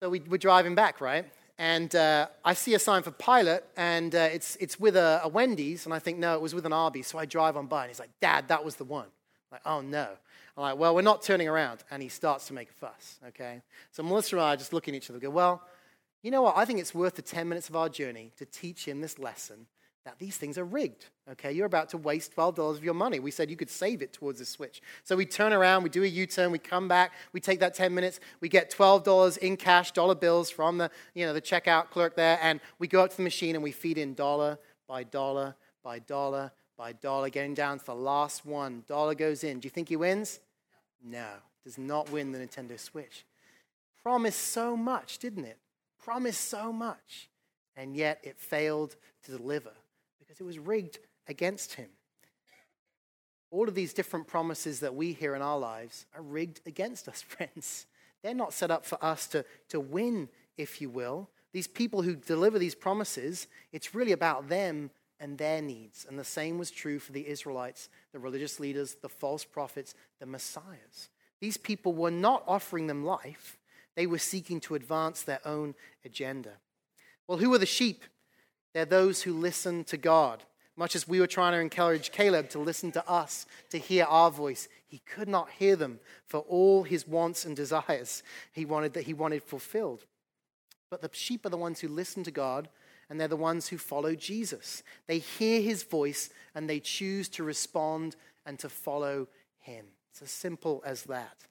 So 0.00 0.08
we, 0.08 0.20
we're 0.20 0.38
driving 0.38 0.74
back, 0.74 1.00
right? 1.00 1.26
And 1.58 1.94
uh, 1.94 2.28
I 2.44 2.54
see 2.54 2.74
a 2.74 2.78
sign 2.78 3.02
for 3.02 3.12
Pilot, 3.12 3.64
and 3.76 4.14
uh, 4.14 4.28
it's, 4.32 4.56
it's 4.56 4.80
with 4.80 4.96
a, 4.96 5.20
a, 5.22 5.28
Wendy's, 5.28 5.84
and 5.84 5.94
I 5.94 5.98
think, 5.98 6.18
no, 6.18 6.34
it 6.34 6.40
was 6.40 6.54
with 6.54 6.66
an 6.66 6.72
Arby's. 6.72 7.06
So 7.06 7.18
I 7.18 7.26
drive 7.26 7.56
on 7.56 7.66
by, 7.66 7.82
and 7.82 7.90
he's 7.90 8.00
like, 8.00 8.10
Dad, 8.20 8.48
that 8.48 8.64
was 8.64 8.76
the 8.76 8.84
one. 8.84 9.04
I'm 9.04 9.52
like, 9.52 9.62
oh, 9.64 9.80
no. 9.80 10.08
I'm 10.56 10.62
like, 10.62 10.78
well, 10.78 10.94
we're 10.94 11.02
not 11.02 11.22
turning 11.22 11.48
around. 11.48 11.84
And 11.90 12.02
he 12.02 12.08
starts 12.08 12.48
to 12.48 12.54
make 12.54 12.70
a 12.70 12.72
fuss, 12.72 13.18
okay? 13.28 13.62
So 13.92 14.02
Melissa 14.02 14.36
and 14.36 14.44
I 14.44 14.54
are 14.54 14.56
just 14.56 14.72
looking 14.72 14.94
at 14.94 15.02
each 15.02 15.10
other 15.10 15.20
go, 15.20 15.30
well, 15.30 15.62
you 16.22 16.30
know 16.30 16.42
what? 16.42 16.56
I 16.56 16.64
think 16.64 16.80
it's 16.80 16.94
worth 16.94 17.14
the 17.14 17.22
10 17.22 17.48
minutes 17.48 17.68
of 17.68 17.76
our 17.76 17.88
journey 17.88 18.32
to 18.38 18.46
teach 18.46 18.86
him 18.86 19.00
this 19.00 19.18
lesson 19.18 19.66
that 20.04 20.18
these 20.18 20.36
things 20.36 20.58
are 20.58 20.64
rigged. 20.64 21.06
Okay, 21.32 21.52
you're 21.52 21.66
about 21.66 21.88
to 21.90 21.98
waste 21.98 22.36
$12 22.36 22.58
of 22.76 22.84
your 22.84 22.92
money. 22.92 23.20
We 23.20 23.30
said 23.30 23.48
you 23.48 23.56
could 23.56 23.70
save 23.70 24.02
it 24.02 24.12
towards 24.12 24.38
the 24.38 24.44
switch. 24.44 24.82
So 25.02 25.16
we 25.16 25.24
turn 25.24 25.52
around, 25.52 25.82
we 25.82 25.88
do 25.88 26.02
a 26.02 26.06
U 26.06 26.26
turn, 26.26 26.50
we 26.50 26.58
come 26.58 26.88
back, 26.88 27.12
we 27.32 27.40
take 27.40 27.60
that 27.60 27.74
10 27.74 27.94
minutes, 27.94 28.20
we 28.40 28.50
get 28.50 28.70
$12 28.70 29.38
in 29.38 29.56
cash, 29.56 29.92
dollar 29.92 30.14
bills 30.14 30.50
from 30.50 30.76
the, 30.76 30.90
you 31.14 31.24
know, 31.24 31.32
the 31.32 31.40
checkout 31.40 31.88
clerk 31.90 32.16
there, 32.16 32.38
and 32.42 32.60
we 32.78 32.86
go 32.86 33.02
up 33.02 33.10
to 33.10 33.16
the 33.16 33.22
machine 33.22 33.54
and 33.54 33.64
we 33.64 33.72
feed 33.72 33.96
in 33.96 34.12
dollar 34.14 34.58
by 34.86 35.04
dollar 35.04 35.56
by 35.82 35.98
dollar 35.98 36.52
by 36.76 36.92
dollar, 36.92 37.30
getting 37.30 37.54
down 37.54 37.78
to 37.78 37.86
the 37.86 37.94
last 37.94 38.44
one. 38.44 38.82
Dollar 38.86 39.14
goes 39.14 39.44
in. 39.44 39.60
Do 39.60 39.66
you 39.66 39.70
think 39.70 39.88
he 39.88 39.96
wins? 39.96 40.40
No, 41.02 41.28
does 41.62 41.78
not 41.78 42.10
win 42.10 42.32
the 42.32 42.38
Nintendo 42.38 42.78
Switch. 42.78 43.24
Promised 44.02 44.40
so 44.40 44.76
much, 44.76 45.18
didn't 45.18 45.44
it? 45.44 45.58
Promised 46.02 46.46
so 46.48 46.72
much, 46.72 47.30
and 47.76 47.96
yet 47.96 48.20
it 48.22 48.38
failed 48.38 48.96
to 49.22 49.30
deliver 49.30 49.70
because 50.26 50.40
it 50.40 50.44
was 50.44 50.58
rigged 50.58 50.98
against 51.28 51.74
him. 51.74 51.88
All 53.50 53.68
of 53.68 53.74
these 53.74 53.92
different 53.92 54.26
promises 54.26 54.80
that 54.80 54.94
we 54.94 55.12
hear 55.12 55.34
in 55.34 55.42
our 55.42 55.58
lives 55.58 56.06
are 56.14 56.22
rigged 56.22 56.60
against 56.66 57.08
us, 57.08 57.22
friends. 57.28 57.86
They're 58.22 58.34
not 58.34 58.52
set 58.52 58.70
up 58.70 58.84
for 58.84 59.02
us 59.04 59.26
to, 59.28 59.44
to 59.68 59.78
win, 59.78 60.28
if 60.56 60.80
you 60.80 60.88
will. 60.88 61.28
These 61.52 61.68
people 61.68 62.02
who 62.02 62.16
deliver 62.16 62.58
these 62.58 62.74
promises, 62.74 63.46
it's 63.70 63.94
really 63.94 64.12
about 64.12 64.48
them 64.48 64.90
and 65.20 65.38
their 65.38 65.62
needs. 65.62 66.04
And 66.08 66.18
the 66.18 66.24
same 66.24 66.58
was 66.58 66.70
true 66.70 66.98
for 66.98 67.12
the 67.12 67.28
Israelites, 67.28 67.88
the 68.12 68.18
religious 68.18 68.58
leaders, 68.58 68.96
the 69.00 69.08
false 69.08 69.44
prophets, 69.44 69.94
the 70.18 70.26
messiahs. 70.26 71.10
These 71.40 71.56
people 71.56 71.92
were 71.92 72.10
not 72.10 72.42
offering 72.48 72.86
them 72.86 73.04
life, 73.04 73.58
they 73.94 74.06
were 74.06 74.18
seeking 74.18 74.60
to 74.60 74.74
advance 74.74 75.22
their 75.22 75.40
own 75.46 75.74
agenda. 76.04 76.54
Well, 77.28 77.38
who 77.38 77.54
are 77.54 77.58
the 77.58 77.66
sheep? 77.66 78.02
They're 78.74 78.84
those 78.84 79.22
who 79.22 79.32
listen 79.32 79.84
to 79.84 79.96
God. 79.96 80.42
Much 80.76 80.96
as 80.96 81.06
we 81.06 81.20
were 81.20 81.26
trying 81.28 81.52
to 81.52 81.60
encourage 81.60 82.10
Caleb 82.10 82.50
to 82.50 82.58
listen 82.58 82.90
to 82.92 83.08
us, 83.08 83.46
to 83.70 83.78
hear 83.78 84.04
our 84.06 84.30
voice, 84.30 84.68
he 84.86 84.98
could 84.98 85.28
not 85.28 85.48
hear 85.50 85.76
them 85.76 86.00
for 86.26 86.40
all 86.40 86.82
his 86.82 87.06
wants 87.06 87.44
and 87.44 87.54
desires 87.56 88.22
he 88.52 88.64
wanted 88.64 88.92
that 88.94 89.04
he 89.04 89.14
wanted 89.14 89.42
fulfilled. 89.44 90.04
But 90.90 91.00
the 91.00 91.10
sheep 91.12 91.46
are 91.46 91.50
the 91.50 91.56
ones 91.56 91.80
who 91.80 91.88
listen 91.88 92.24
to 92.24 92.30
God, 92.32 92.68
and 93.08 93.20
they're 93.20 93.28
the 93.28 93.36
ones 93.36 93.68
who 93.68 93.78
follow 93.78 94.14
Jesus. 94.14 94.82
They 95.06 95.18
hear 95.18 95.60
his 95.60 95.84
voice 95.84 96.30
and 96.54 96.68
they 96.68 96.80
choose 96.80 97.28
to 97.30 97.44
respond 97.44 98.16
and 98.46 98.58
to 98.58 98.68
follow 98.68 99.28
him. 99.58 99.86
It's 100.10 100.22
as 100.22 100.30
simple 100.30 100.82
as 100.84 101.04
that. 101.04 101.44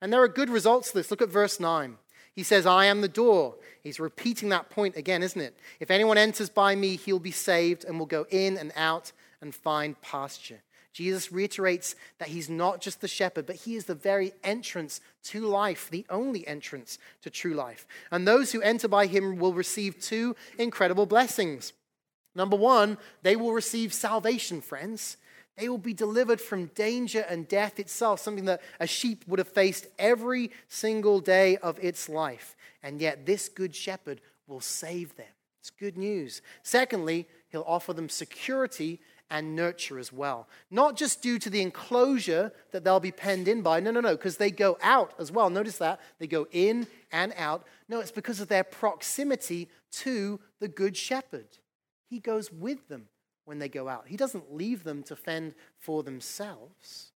And 0.00 0.12
there 0.12 0.22
are 0.22 0.28
good 0.28 0.50
results 0.50 0.90
to 0.90 0.98
this. 0.98 1.10
Look 1.10 1.22
at 1.22 1.28
verse 1.28 1.60
9. 1.60 1.96
He 2.40 2.44
says, 2.44 2.64
I 2.64 2.86
am 2.86 3.02
the 3.02 3.06
door. 3.06 3.56
He's 3.82 4.00
repeating 4.00 4.48
that 4.48 4.70
point 4.70 4.96
again, 4.96 5.22
isn't 5.22 5.42
it? 5.42 5.54
If 5.78 5.90
anyone 5.90 6.16
enters 6.16 6.48
by 6.48 6.74
me, 6.74 6.96
he'll 6.96 7.18
be 7.18 7.32
saved 7.32 7.84
and 7.84 7.98
will 7.98 8.06
go 8.06 8.24
in 8.30 8.56
and 8.56 8.72
out 8.76 9.12
and 9.42 9.54
find 9.54 10.00
pasture. 10.00 10.62
Jesus 10.94 11.30
reiterates 11.30 11.96
that 12.16 12.28
he's 12.28 12.48
not 12.48 12.80
just 12.80 13.02
the 13.02 13.08
shepherd, 13.08 13.44
but 13.44 13.56
he 13.56 13.76
is 13.76 13.84
the 13.84 13.94
very 13.94 14.32
entrance 14.42 15.02
to 15.24 15.44
life, 15.44 15.90
the 15.90 16.06
only 16.08 16.48
entrance 16.48 16.98
to 17.20 17.28
true 17.28 17.52
life. 17.52 17.86
And 18.10 18.26
those 18.26 18.52
who 18.52 18.62
enter 18.62 18.88
by 18.88 19.04
him 19.04 19.36
will 19.36 19.52
receive 19.52 20.00
two 20.00 20.34
incredible 20.56 21.04
blessings. 21.04 21.74
Number 22.34 22.56
one, 22.56 22.96
they 23.20 23.36
will 23.36 23.52
receive 23.52 23.92
salvation, 23.92 24.62
friends. 24.62 25.18
They 25.60 25.68
will 25.68 25.76
be 25.76 25.92
delivered 25.92 26.40
from 26.40 26.66
danger 26.74 27.20
and 27.28 27.46
death 27.46 27.78
itself, 27.78 28.20
something 28.20 28.46
that 28.46 28.62
a 28.80 28.86
sheep 28.86 29.24
would 29.28 29.38
have 29.38 29.48
faced 29.48 29.86
every 29.98 30.52
single 30.68 31.20
day 31.20 31.58
of 31.58 31.78
its 31.84 32.08
life. 32.08 32.56
And 32.82 32.98
yet, 32.98 33.26
this 33.26 33.50
good 33.50 33.74
shepherd 33.74 34.22
will 34.46 34.62
save 34.62 35.16
them. 35.16 35.26
It's 35.60 35.68
good 35.68 35.98
news. 35.98 36.40
Secondly, 36.62 37.28
he'll 37.50 37.66
offer 37.66 37.92
them 37.92 38.08
security 38.08 39.00
and 39.28 39.54
nurture 39.54 39.98
as 39.98 40.10
well. 40.10 40.48
Not 40.70 40.96
just 40.96 41.20
due 41.20 41.38
to 41.38 41.50
the 41.50 41.60
enclosure 41.60 42.52
that 42.72 42.82
they'll 42.82 42.98
be 42.98 43.12
penned 43.12 43.46
in 43.46 43.60
by. 43.60 43.80
No, 43.80 43.90
no, 43.90 44.00
no, 44.00 44.16
because 44.16 44.38
they 44.38 44.50
go 44.50 44.78
out 44.80 45.12
as 45.18 45.30
well. 45.30 45.50
Notice 45.50 45.76
that. 45.76 46.00
They 46.18 46.26
go 46.26 46.46
in 46.52 46.86
and 47.12 47.34
out. 47.36 47.66
No, 47.86 48.00
it's 48.00 48.10
because 48.10 48.40
of 48.40 48.48
their 48.48 48.64
proximity 48.64 49.68
to 49.92 50.40
the 50.58 50.68
Good 50.68 50.96
Shepherd. 50.96 51.58
He 52.08 52.18
goes 52.18 52.50
with 52.50 52.88
them 52.88 53.08
when 53.50 53.58
they 53.58 53.68
go 53.68 53.88
out. 53.88 54.04
He 54.06 54.16
doesn't 54.16 54.54
leave 54.54 54.84
them 54.84 55.02
to 55.02 55.16
fend 55.16 55.56
for 55.76 56.04
themselves. 56.04 57.10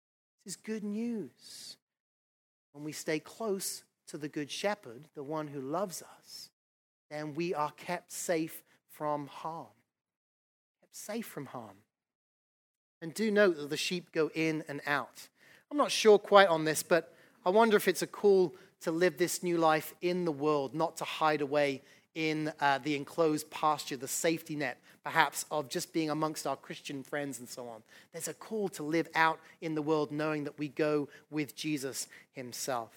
This 0.45 0.55
is 0.55 0.57
good 0.57 0.83
news. 0.83 1.77
When 2.73 2.83
we 2.83 2.91
stay 2.91 3.21
close 3.21 3.85
to 4.09 4.19
the 4.19 4.29
Good 4.29 4.51
Shepherd, 4.51 5.05
the 5.15 5.23
one 5.23 5.47
who 5.47 5.61
loves 5.61 6.03
us, 6.03 6.51
then 7.09 7.37
we 7.37 7.55
are 7.55 7.71
kept 7.71 8.11
safe 8.11 8.65
from 8.91 9.29
harm. 9.29 9.69
Kept 10.81 10.97
safe 10.97 11.25
from 11.25 11.47
harm. 11.47 11.77
And 13.01 13.15
do 13.15 13.31
note 13.31 13.57
that 13.57 13.71
the 13.71 13.77
sheep 13.77 14.11
go 14.11 14.29
in 14.35 14.65
and 14.67 14.81
out. 14.89 15.29
I'm 15.71 15.79
not 15.79 15.93
sure 15.93 16.19
quite 16.19 16.49
on 16.49 16.65
this, 16.65 16.83
but 16.83 17.15
I 17.47 17.51
wonder 17.51 17.77
if 17.77 17.87
it's 17.87 18.03
a 18.03 18.09
call 18.09 18.57
to 18.81 18.91
live 18.91 19.19
this 19.19 19.45
new 19.45 19.57
life 19.57 19.95
in 20.03 20.25
the 20.25 20.33
world, 20.33 20.75
not 20.75 20.97
to 20.97 21.05
hide 21.05 21.43
away 21.43 21.83
in 22.15 22.53
uh, 22.61 22.79
the 22.79 22.97
enclosed 22.97 23.51
pasture, 23.51 23.97
the 23.97 24.09
safety 24.09 24.57
net, 24.57 24.79
perhaps, 25.03 25.45
of 25.51 25.69
just 25.69 25.93
being 25.93 26.11
amongst 26.11 26.47
our 26.47 26.57
Christian 26.57 27.03
friends 27.03 27.39
and 27.39 27.49
so 27.49 27.69
on. 27.69 27.83
There's 28.13 28.29
a 28.29 28.35
call 28.35 28.69
to 28.71 28.83
live 28.83 29.09
out 29.15 29.39
in 29.61 29.75
the 29.75 29.83
world 29.83 30.13
knowing 30.13 30.45
that 30.45 30.59
we 30.59 30.69
go 30.69 31.09
with 31.31 31.57
Jesus 31.57 32.07
himself. 32.33 32.91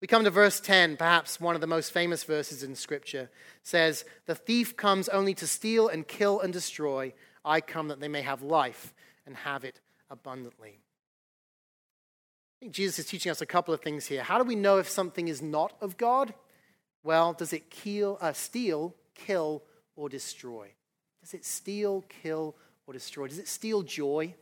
We 0.00 0.08
come 0.08 0.24
to 0.24 0.30
verse 0.30 0.58
10, 0.58 0.96
perhaps 0.96 1.40
one 1.40 1.54
of 1.54 1.60
the 1.60 1.68
most 1.68 1.92
famous 1.92 2.24
verses 2.24 2.64
in 2.64 2.74
Scripture, 2.74 3.30
says, 3.62 4.04
The 4.26 4.34
thief 4.34 4.76
comes 4.76 5.08
only 5.08 5.32
to 5.34 5.46
steal 5.46 5.86
and 5.86 6.06
kill 6.06 6.40
and 6.40 6.52
destroy. 6.52 7.14
I 7.44 7.60
come 7.60 7.88
that 7.88 8.00
they 8.00 8.08
may 8.08 8.22
have 8.22 8.42
life 8.42 8.92
and 9.26 9.36
have 9.36 9.64
it 9.64 9.80
abundantly. 10.10 10.80
I 12.60 12.66
think 12.66 12.72
Jesus 12.72 13.00
is 13.00 13.06
teaching 13.06 13.30
us 13.30 13.40
a 13.40 13.46
couple 13.46 13.72
of 13.72 13.80
things 13.80 14.06
here. 14.06 14.24
How 14.24 14.38
do 14.38 14.44
we 14.44 14.56
know 14.56 14.78
if 14.78 14.88
something 14.88 15.28
is 15.28 15.40
not 15.40 15.72
of 15.80 15.96
God? 15.96 16.34
Well, 17.02 17.32
does 17.32 17.52
it 17.52 17.70
kill, 17.70 18.18
uh, 18.20 18.32
steal, 18.32 18.94
kill, 19.14 19.62
or 19.96 20.08
destroy? 20.08 20.68
Does 21.20 21.34
it 21.34 21.44
steal, 21.44 22.04
kill, 22.22 22.56
or 22.86 22.94
destroy? 22.94 23.28
Does 23.28 23.38
it 23.38 23.48
steal 23.48 23.82
joy? 23.82 24.34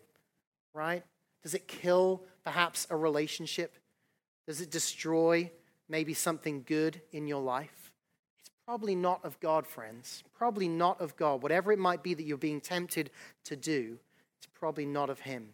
Right? 0.74 1.02
Does 1.42 1.54
it 1.54 1.66
kill 1.66 2.22
perhaps 2.44 2.86
a 2.90 2.96
relationship? 2.96 3.76
Does 4.46 4.60
it 4.60 4.70
destroy 4.70 5.50
maybe 5.88 6.14
something 6.14 6.64
good 6.66 7.00
in 7.12 7.26
your 7.26 7.42
life? 7.42 7.92
It's 8.40 8.50
probably 8.66 8.94
not 8.94 9.24
of 9.24 9.38
God, 9.40 9.66
friends. 9.66 10.22
Probably 10.36 10.68
not 10.68 11.00
of 11.00 11.16
God. 11.16 11.42
Whatever 11.42 11.72
it 11.72 11.78
might 11.78 12.02
be 12.02 12.14
that 12.14 12.24
you're 12.24 12.36
being 12.36 12.60
tempted 12.60 13.10
to 13.44 13.56
do, 13.56 13.98
it's 14.38 14.48
probably 14.54 14.86
not 14.86 15.10
of 15.10 15.20
Him. 15.20 15.50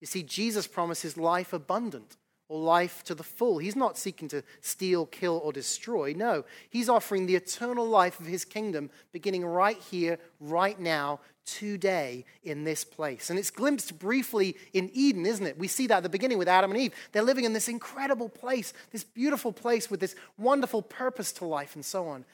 You 0.00 0.06
see, 0.06 0.22
Jesus 0.22 0.66
promises 0.66 1.16
life 1.16 1.52
abundant 1.52 2.16
or 2.48 2.58
life 2.60 3.04
to 3.04 3.14
the 3.14 3.22
full. 3.22 3.58
He's 3.58 3.76
not 3.76 3.98
seeking 3.98 4.28
to 4.28 4.42
steal, 4.60 5.06
kill, 5.06 5.40
or 5.44 5.52
destroy. 5.52 6.14
No, 6.16 6.44
he's 6.70 6.88
offering 6.88 7.26
the 7.26 7.36
eternal 7.36 7.86
life 7.86 8.18
of 8.20 8.26
his 8.26 8.44
kingdom 8.44 8.90
beginning 9.12 9.44
right 9.44 9.78
here, 9.78 10.18
right 10.40 10.78
now, 10.78 11.20
today, 11.44 12.24
in 12.42 12.64
this 12.64 12.84
place. 12.84 13.30
And 13.30 13.38
it's 13.38 13.50
glimpsed 13.50 13.98
briefly 13.98 14.56
in 14.72 14.90
Eden, 14.92 15.26
isn't 15.26 15.46
it? 15.46 15.58
We 15.58 15.68
see 15.68 15.86
that 15.86 15.98
at 15.98 16.02
the 16.02 16.08
beginning 16.08 16.38
with 16.38 16.48
Adam 16.48 16.70
and 16.70 16.80
Eve. 16.80 16.94
They're 17.12 17.22
living 17.22 17.44
in 17.44 17.52
this 17.52 17.68
incredible 17.68 18.28
place, 18.28 18.72
this 18.92 19.04
beautiful 19.04 19.52
place 19.52 19.90
with 19.90 20.00
this 20.00 20.14
wonderful 20.36 20.82
purpose 20.82 21.32
to 21.32 21.44
life 21.44 21.74
and 21.74 21.84
so 21.84 22.08
on. 22.08 22.24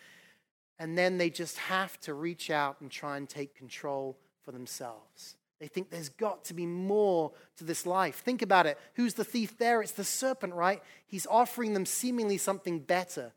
And 0.78 0.98
then 0.98 1.18
they 1.18 1.30
just 1.30 1.58
have 1.58 2.00
to 2.00 2.14
reach 2.14 2.50
out 2.50 2.80
and 2.80 2.90
try 2.90 3.16
and 3.16 3.28
take 3.28 3.54
control 3.54 4.16
for 4.42 4.52
themselves. 4.52 5.36
They 5.64 5.68
think 5.68 5.88
there's 5.88 6.10
got 6.10 6.44
to 6.44 6.52
be 6.52 6.66
more 6.66 7.32
to 7.56 7.64
this 7.64 7.86
life. 7.86 8.16
Think 8.16 8.42
about 8.42 8.66
it. 8.66 8.78
Who's 8.96 9.14
the 9.14 9.24
thief 9.24 9.56
there? 9.56 9.80
It's 9.80 9.92
the 9.92 10.04
serpent, 10.04 10.52
right? 10.52 10.82
He's 11.06 11.26
offering 11.26 11.72
them 11.72 11.86
seemingly 11.86 12.36
something 12.36 12.80
better. 12.80 13.32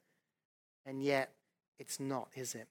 And 0.86 1.02
yet, 1.02 1.32
it's 1.80 2.02
not, 2.02 2.28
is 2.36 2.54
it? 2.54 2.68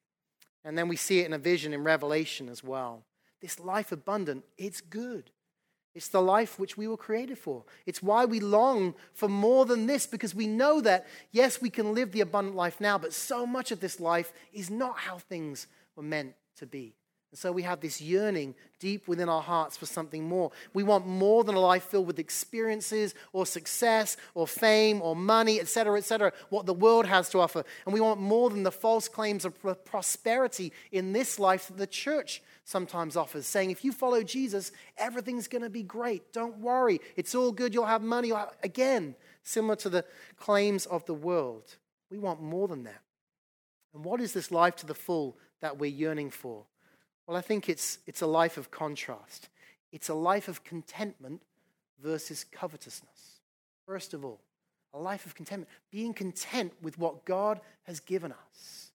And 0.63 0.77
then 0.77 0.89
we 0.89 0.97
see 0.97 1.21
it 1.21 1.25
in 1.25 1.33
a 1.33 1.39
vision 1.39 1.73
in 1.73 1.85
Revelation 1.85 2.51
as 2.51 2.63
well. 2.63 3.05
This 3.41 3.59
life 3.59 3.93
abundant, 3.93 4.45
it's 4.59 4.83
good. 4.83 5.31
It's 5.95 6.09
the 6.09 6.21
life 6.21 6.59
which 6.59 6.77
we 6.77 6.87
were 6.87 6.99
created 6.99 7.39
for. 7.39 7.65
It's 7.87 8.03
why 8.03 8.27
we 8.27 8.41
long 8.41 8.95
for 9.15 9.27
more 9.27 9.65
than 9.65 9.87
this 9.87 10.07
because 10.07 10.35
we 10.35 10.47
know 10.47 10.83
that, 10.83 11.07
yes, 11.33 11.63
we 11.63 11.71
can 11.71 11.95
live 11.95 12.13
the 12.13 12.21
abundant 12.21 12.57
life 12.57 12.79
now, 12.79 12.99
but 12.99 13.15
so 13.15 13.47
much 13.47 13.73
of 13.73 13.81
this 13.81 14.01
life 14.01 14.35
is 14.53 14.69
not 14.69 14.99
how 14.99 15.17
things 15.17 15.67
were 15.97 16.03
meant 16.03 16.35
to 16.57 16.67
be. 16.67 16.95
And 17.33 17.39
so 17.39 17.51
we 17.51 17.63
have 17.63 17.81
this 17.81 18.01
yearning 18.01 18.55
deep 18.79 19.09
within 19.09 19.29
our 19.29 19.43
hearts 19.43 19.77
for 19.77 19.87
something 19.87 20.25
more. 20.25 20.53
We 20.75 20.83
want 20.85 21.07
more 21.07 21.43
than 21.45 21.55
a 21.55 21.61
life 21.61 21.85
filled 21.85 22.07
with 22.07 22.19
experiences 22.19 23.15
or 23.33 23.47
success 23.47 24.17
or 24.35 24.47
fame 24.47 25.03
or 25.03 25.17
money, 25.17 25.61
etc., 25.61 25.99
etc., 25.99 26.33
what 26.51 26.67
the 26.67 26.75
world 26.75 27.07
has 27.07 27.29
to 27.31 27.41
offer. 27.41 27.65
And 27.85 27.93
we 27.93 28.01
want 28.01 28.21
more 28.21 28.49
than 28.51 28.63
the 28.63 28.71
false 28.71 29.09
claims 29.09 29.45
of 29.45 29.55
prosperity 29.85 30.73
in 30.93 31.13
this 31.13 31.39
life 31.39 31.67
that 31.69 31.79
the 31.79 31.87
church 31.87 32.43
sometimes 32.65 33.17
offers, 33.17 33.47
saying, 33.47 33.71
if 33.71 33.85
you 33.85 33.93
follow 33.93 34.23
Jesus, 34.23 34.73
everything's 34.99 35.49
going 35.49 35.63
to 35.63 35.71
be 35.71 35.83
great. 35.83 36.33
Don't 36.33 36.59
worry. 36.59 37.01
It's 37.17 37.35
all 37.35 37.53
good. 37.53 37.73
You'll 37.73 37.87
have 37.87 38.03
money. 38.03 38.33
Uh, 38.33 38.47
again, 38.63 39.15
similar 39.43 39.77
to 39.77 39.89
the 39.89 40.05
claims 40.37 40.85
of 40.87 41.05
the 41.07 41.15
world. 41.15 41.77
We 42.11 42.19
want 42.19 42.43
more 42.43 42.69
than 42.69 42.85
that. 42.85 43.03
And 43.95 44.05
what 44.05 44.21
is 44.21 44.33
this 44.33 44.51
life 44.51 44.77
to 44.77 44.87
the 44.87 44.95
full 44.95 45.39
that 45.61 45.79
we're 45.79 45.91
yearning 45.91 46.31
for? 46.31 46.67
Well, 47.27 47.37
I 47.37 47.41
think 47.41 47.69
it's, 47.69 47.99
it's 48.07 48.23
a 48.23 48.27
life 48.27 48.57
of 48.57 48.71
contrast. 48.71 49.49
It's 49.93 50.09
a 50.09 50.15
life 50.15 50.49
of 50.49 50.65
contentment 50.65 51.43
versus 52.03 52.45
covetousness. 52.45 53.41
First 53.87 54.15
of 54.15 54.25
all, 54.25 54.41
a 54.95 54.99
life 54.99 55.27
of 55.27 55.35
contentment, 55.35 55.71
being 55.91 56.15
content 56.15 56.73
with 56.81 56.99
what 56.99 57.25
God 57.25 57.61
has 57.85 58.01
given 58.01 58.33
us. 58.33 58.91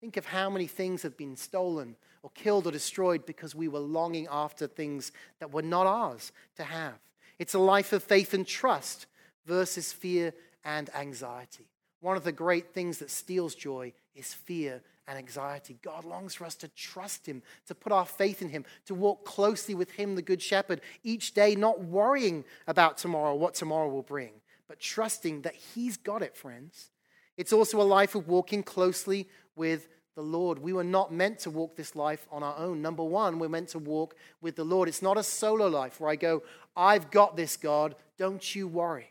Think 0.00 0.16
of 0.16 0.26
how 0.26 0.50
many 0.50 0.66
things 0.66 1.02
have 1.02 1.16
been 1.16 1.36
stolen 1.36 1.96
or 2.22 2.30
killed 2.34 2.66
or 2.66 2.70
destroyed 2.70 3.24
because 3.24 3.54
we 3.54 3.68
were 3.68 3.78
longing 3.78 4.26
after 4.30 4.66
things 4.66 5.12
that 5.38 5.52
were 5.52 5.62
not 5.62 5.86
ours 5.86 6.32
to 6.56 6.64
have. 6.64 6.94
It's 7.38 7.54
a 7.54 7.58
life 7.58 7.92
of 7.92 8.02
faith 8.02 8.34
and 8.34 8.46
trust 8.46 9.06
versus 9.46 9.92
fear 9.92 10.34
and 10.64 10.90
anxiety. 10.94 11.68
One 12.00 12.16
of 12.16 12.24
the 12.24 12.32
great 12.32 12.74
things 12.74 12.98
that 12.98 13.10
steals 13.10 13.54
joy 13.54 13.92
is 14.14 14.34
fear 14.34 14.82
and 15.08 15.18
anxiety. 15.18 15.78
God 15.82 16.04
longs 16.04 16.34
for 16.34 16.44
us 16.44 16.54
to 16.56 16.68
trust 16.68 17.26
Him, 17.26 17.42
to 17.66 17.74
put 17.74 17.92
our 17.92 18.06
faith 18.06 18.42
in 18.42 18.48
Him, 18.48 18.64
to 18.86 18.94
walk 18.94 19.24
closely 19.24 19.74
with 19.74 19.90
Him, 19.92 20.14
the 20.14 20.22
Good 20.22 20.42
Shepherd, 20.42 20.80
each 21.02 21.34
day, 21.34 21.54
not 21.54 21.80
worrying 21.80 22.44
about 22.66 22.98
tomorrow, 22.98 23.34
what 23.34 23.54
tomorrow 23.54 23.88
will 23.88 24.02
bring, 24.02 24.32
but 24.68 24.80
trusting 24.80 25.42
that 25.42 25.54
He's 25.54 25.96
got 25.96 26.22
it, 26.22 26.36
friends. 26.36 26.90
It's 27.36 27.52
also 27.52 27.80
a 27.80 27.82
life 27.82 28.14
of 28.14 28.28
walking 28.28 28.62
closely 28.62 29.28
with 29.56 29.88
the 30.14 30.22
Lord. 30.22 30.58
We 30.58 30.72
were 30.72 30.84
not 30.84 31.12
meant 31.12 31.38
to 31.40 31.50
walk 31.50 31.76
this 31.76 31.96
life 31.96 32.26
on 32.30 32.42
our 32.42 32.56
own. 32.58 32.82
Number 32.82 33.02
one, 33.02 33.38
we're 33.38 33.48
meant 33.48 33.70
to 33.70 33.78
walk 33.78 34.14
with 34.40 34.56
the 34.56 34.64
Lord. 34.64 34.88
It's 34.88 35.02
not 35.02 35.16
a 35.16 35.22
solo 35.22 35.68
life 35.68 36.00
where 36.00 36.10
I 36.10 36.16
go, 36.16 36.42
I've 36.76 37.10
got 37.10 37.36
this, 37.36 37.56
God, 37.56 37.94
don't 38.18 38.54
you 38.54 38.68
worry. 38.68 39.08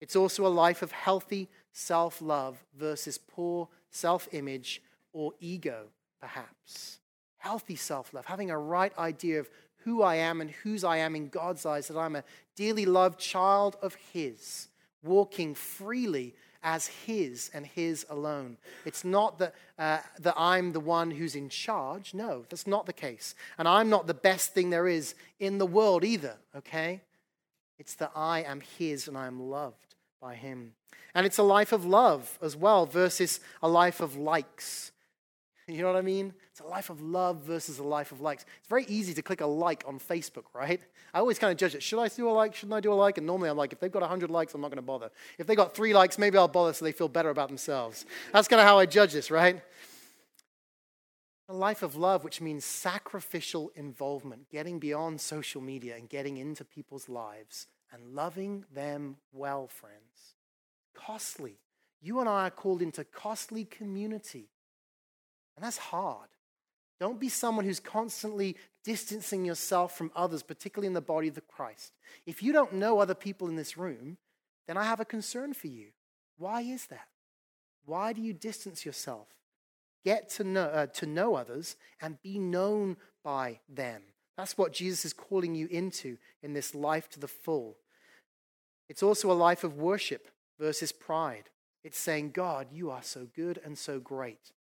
It's 0.00 0.16
also 0.16 0.46
a 0.46 0.48
life 0.48 0.82
of 0.82 0.92
healthy 0.92 1.48
self 1.72 2.20
love 2.22 2.62
versus 2.76 3.18
poor 3.18 3.68
self 3.90 4.28
image 4.32 4.82
or 5.12 5.32
ego, 5.40 5.86
perhaps. 6.20 6.98
Healthy 7.38 7.76
self 7.76 8.12
love, 8.12 8.26
having 8.26 8.50
a 8.50 8.58
right 8.58 8.96
idea 8.98 9.40
of 9.40 9.48
who 9.84 10.02
I 10.02 10.16
am 10.16 10.40
and 10.40 10.50
whose 10.50 10.84
I 10.84 10.98
am 10.98 11.16
in 11.16 11.28
God's 11.28 11.64
eyes, 11.64 11.88
that 11.88 11.98
I'm 11.98 12.16
a 12.16 12.24
dearly 12.54 12.84
loved 12.84 13.18
child 13.18 13.76
of 13.80 13.96
His, 14.12 14.68
walking 15.02 15.54
freely 15.54 16.34
as 16.62 16.86
His 16.86 17.50
and 17.54 17.66
His 17.66 18.04
alone. 18.10 18.58
It's 18.84 19.04
not 19.04 19.38
that, 19.38 19.54
uh, 19.78 20.00
that 20.18 20.34
I'm 20.36 20.72
the 20.72 20.80
one 20.80 21.10
who's 21.10 21.34
in 21.34 21.48
charge. 21.48 22.12
No, 22.12 22.44
that's 22.50 22.66
not 22.66 22.84
the 22.84 22.92
case. 22.92 23.34
And 23.56 23.66
I'm 23.66 23.88
not 23.88 24.06
the 24.06 24.14
best 24.14 24.52
thing 24.52 24.68
there 24.68 24.86
is 24.86 25.14
in 25.38 25.56
the 25.56 25.66
world 25.66 26.04
either, 26.04 26.36
okay? 26.54 27.00
It's 27.78 27.94
that 27.94 28.12
I 28.14 28.42
am 28.42 28.60
His 28.60 29.08
and 29.08 29.16
I 29.16 29.26
am 29.26 29.40
loved 29.40 29.89
by 30.20 30.34
Him. 30.34 30.74
And 31.14 31.26
it's 31.26 31.38
a 31.38 31.42
life 31.42 31.72
of 31.72 31.84
love 31.84 32.38
as 32.42 32.56
well 32.56 32.86
versus 32.86 33.40
a 33.62 33.68
life 33.68 34.00
of 34.00 34.16
likes. 34.16 34.92
You 35.68 35.82
know 35.82 35.92
what 35.92 35.98
I 35.98 36.02
mean? 36.02 36.34
It's 36.50 36.58
a 36.58 36.64
life 36.64 36.90
of 36.90 37.00
love 37.00 37.44
versus 37.44 37.78
a 37.78 37.84
life 37.84 38.10
of 38.10 38.20
likes. 38.20 38.44
It's 38.58 38.66
very 38.66 38.84
easy 38.88 39.14
to 39.14 39.22
click 39.22 39.40
a 39.40 39.46
like 39.46 39.84
on 39.86 40.00
Facebook, 40.00 40.46
right? 40.52 40.80
I 41.14 41.20
always 41.20 41.38
kind 41.38 41.52
of 41.52 41.58
judge 41.58 41.76
it. 41.76 41.82
Should 41.82 42.00
I 42.00 42.08
do 42.08 42.28
a 42.28 42.32
like? 42.32 42.56
Shouldn't 42.56 42.74
I 42.74 42.80
do 42.80 42.92
a 42.92 42.94
like? 42.94 43.18
And 43.18 43.26
normally 43.26 43.50
I'm 43.50 43.56
like, 43.56 43.72
if 43.72 43.78
they've 43.78 43.92
got 43.92 44.02
100 44.02 44.30
likes, 44.30 44.52
I'm 44.52 44.60
not 44.60 44.70
going 44.70 44.76
to 44.78 44.82
bother. 44.82 45.10
If 45.38 45.46
they 45.46 45.54
got 45.54 45.72
three 45.72 45.94
likes, 45.94 46.18
maybe 46.18 46.38
I'll 46.38 46.48
bother 46.48 46.72
so 46.72 46.84
they 46.84 46.90
feel 46.90 47.06
better 47.06 47.30
about 47.30 47.46
themselves. 47.46 48.04
That's 48.32 48.48
kind 48.48 48.60
of 48.60 48.66
how 48.66 48.80
I 48.80 48.86
judge 48.86 49.12
this, 49.12 49.30
right? 49.30 49.62
A 51.48 51.54
life 51.54 51.84
of 51.84 51.94
love, 51.94 52.24
which 52.24 52.40
means 52.40 52.64
sacrificial 52.64 53.70
involvement, 53.76 54.50
getting 54.50 54.80
beyond 54.80 55.20
social 55.20 55.60
media 55.60 55.94
and 55.96 56.08
getting 56.08 56.36
into 56.36 56.64
people's 56.64 57.08
lives 57.08 57.68
and 57.92 58.14
loving 58.14 58.64
them 58.72 59.16
well, 59.32 59.66
friends. 59.66 60.34
Costly. 60.94 61.58
You 62.00 62.20
and 62.20 62.28
I 62.28 62.46
are 62.46 62.50
called 62.50 62.82
into 62.82 63.04
costly 63.04 63.64
community. 63.64 64.48
And 65.56 65.64
that's 65.64 65.78
hard. 65.78 66.28
Don't 66.98 67.20
be 67.20 67.28
someone 67.28 67.64
who's 67.64 67.80
constantly 67.80 68.56
distancing 68.84 69.44
yourself 69.44 69.96
from 69.96 70.12
others, 70.14 70.42
particularly 70.42 70.86
in 70.86 70.92
the 70.92 71.00
body 71.00 71.28
of 71.28 71.34
the 71.34 71.40
Christ. 71.40 71.92
If 72.26 72.42
you 72.42 72.52
don't 72.52 72.74
know 72.74 72.98
other 72.98 73.14
people 73.14 73.48
in 73.48 73.56
this 73.56 73.76
room, 73.76 74.18
then 74.66 74.76
I 74.76 74.84
have 74.84 75.00
a 75.00 75.04
concern 75.04 75.54
for 75.54 75.66
you. 75.66 75.88
Why 76.36 76.60
is 76.62 76.86
that? 76.86 77.08
Why 77.84 78.12
do 78.12 78.20
you 78.22 78.32
distance 78.32 78.84
yourself? 78.84 79.28
Get 80.04 80.28
to 80.30 80.44
know, 80.44 80.62
uh, 80.62 80.86
to 80.86 81.06
know 81.06 81.34
others 81.34 81.76
and 82.00 82.20
be 82.22 82.38
known 82.38 82.96
by 83.22 83.60
them. 83.68 84.02
That's 84.40 84.56
what 84.56 84.72
Jesus 84.72 85.04
is 85.04 85.12
calling 85.12 85.54
you 85.54 85.66
into 85.66 86.16
in 86.42 86.54
this 86.54 86.74
life 86.74 87.10
to 87.10 87.20
the 87.20 87.28
full. 87.28 87.76
It's 88.88 89.02
also 89.02 89.30
a 89.30 89.34
life 89.34 89.64
of 89.64 89.76
worship 89.76 90.28
versus 90.58 90.92
pride. 90.92 91.50
It's 91.84 91.98
saying, 91.98 92.30
God, 92.30 92.68
you 92.72 92.90
are 92.90 93.02
so 93.02 93.26
good 93.36 93.60
and 93.62 93.76
so 93.76 94.00
great. 94.00 94.52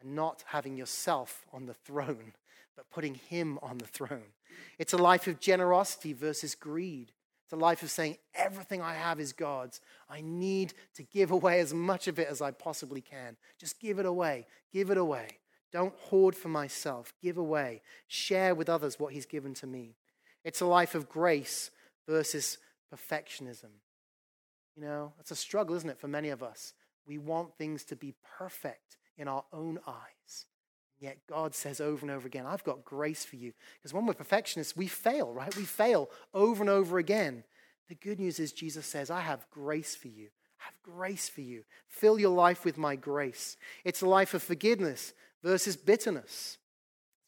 And 0.00 0.14
not 0.14 0.44
having 0.46 0.78
yourself 0.78 1.44
on 1.52 1.66
the 1.66 1.74
throne, 1.74 2.32
but 2.74 2.90
putting 2.90 3.16
Him 3.16 3.58
on 3.60 3.76
the 3.76 3.86
throne. 3.86 4.32
It's 4.78 4.94
a 4.94 4.98
life 4.98 5.26
of 5.26 5.40
generosity 5.40 6.14
versus 6.14 6.54
greed. 6.54 7.12
It's 7.44 7.52
a 7.52 7.56
life 7.56 7.82
of 7.82 7.90
saying, 7.90 8.16
everything 8.34 8.80
I 8.80 8.94
have 8.94 9.20
is 9.20 9.34
God's. 9.34 9.82
I 10.08 10.22
need 10.22 10.72
to 10.94 11.02
give 11.02 11.32
away 11.32 11.60
as 11.60 11.74
much 11.74 12.08
of 12.08 12.18
it 12.18 12.28
as 12.28 12.40
I 12.40 12.52
possibly 12.52 13.02
can. 13.02 13.36
Just 13.58 13.78
give 13.78 13.98
it 13.98 14.06
away. 14.06 14.46
Give 14.72 14.88
it 14.88 14.96
away. 14.96 15.28
Don't 15.72 15.94
hoard 15.96 16.34
for 16.34 16.48
myself. 16.48 17.12
Give 17.22 17.38
away. 17.38 17.82
Share 18.08 18.54
with 18.54 18.68
others 18.68 18.98
what 18.98 19.12
He's 19.12 19.26
given 19.26 19.54
to 19.54 19.66
me. 19.66 19.96
It's 20.44 20.60
a 20.60 20.66
life 20.66 20.94
of 20.94 21.08
grace 21.08 21.70
versus 22.08 22.58
perfectionism. 22.92 23.70
You 24.76 24.82
know, 24.82 25.12
it's 25.20 25.30
a 25.30 25.36
struggle, 25.36 25.76
isn't 25.76 25.90
it, 25.90 26.00
for 26.00 26.08
many 26.08 26.30
of 26.30 26.42
us? 26.42 26.74
We 27.06 27.18
want 27.18 27.56
things 27.56 27.84
to 27.84 27.96
be 27.96 28.14
perfect 28.38 28.96
in 29.18 29.28
our 29.28 29.44
own 29.52 29.78
eyes. 29.86 30.46
Yet 30.98 31.18
God 31.28 31.54
says 31.54 31.80
over 31.80 32.02
and 32.02 32.10
over 32.10 32.26
again, 32.26 32.46
I've 32.46 32.64
got 32.64 32.84
grace 32.84 33.24
for 33.24 33.36
you. 33.36 33.52
Because 33.78 33.94
when 33.94 34.06
we're 34.06 34.14
perfectionists, 34.14 34.76
we 34.76 34.86
fail, 34.86 35.32
right? 35.32 35.54
We 35.56 35.64
fail 35.64 36.10
over 36.34 36.62
and 36.62 36.70
over 36.70 36.98
again. 36.98 37.44
The 37.88 37.94
good 37.94 38.20
news 38.20 38.38
is 38.38 38.52
Jesus 38.52 38.86
says, 38.86 39.10
I 39.10 39.20
have 39.20 39.48
grace 39.50 39.96
for 39.96 40.08
you. 40.08 40.28
I 40.60 40.64
have 40.64 40.74
grace 40.82 41.28
for 41.28 41.40
you. 41.40 41.64
Fill 41.88 42.20
your 42.20 42.34
life 42.34 42.64
with 42.66 42.76
my 42.76 42.96
grace. 42.96 43.56
It's 43.82 44.02
a 44.02 44.06
life 44.06 44.34
of 44.34 44.42
forgiveness 44.42 45.14
versus 45.42 45.76
bitterness. 45.76 46.58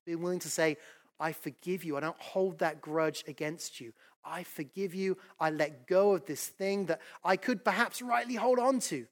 Being 0.07 0.23
willing 0.23 0.41
to 0.41 0.51
say, 0.51 0.77
I 1.21 1.33
forgive 1.33 1.85
you. 1.85 1.97
I 1.97 2.01
don't 2.01 2.21
hold 2.21 2.59
that 2.59 2.81
grudge 2.81 3.25
against 3.29 3.81
you. 3.81 3.93
I 4.25 4.43
forgive 4.43 4.95
you. 4.95 5.17
I 5.39 5.51
let 5.51 5.87
go 5.87 6.15
of 6.15 6.27
this 6.27 6.47
thing 6.47 6.87
that 6.87 7.01
I 7.25 7.37
could 7.37 7.65
perhaps 7.65 8.03
rightly 8.03 8.35
hold 8.35 8.59
on 8.59 8.81
to. 8.81 9.07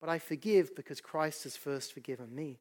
But 0.00 0.10
I 0.10 0.18
forgive 0.18 0.74
because 0.74 1.00
Christ 1.00 1.44
has 1.44 1.56
first 1.56 1.94
forgiven 1.94 2.34
me. 2.34 2.58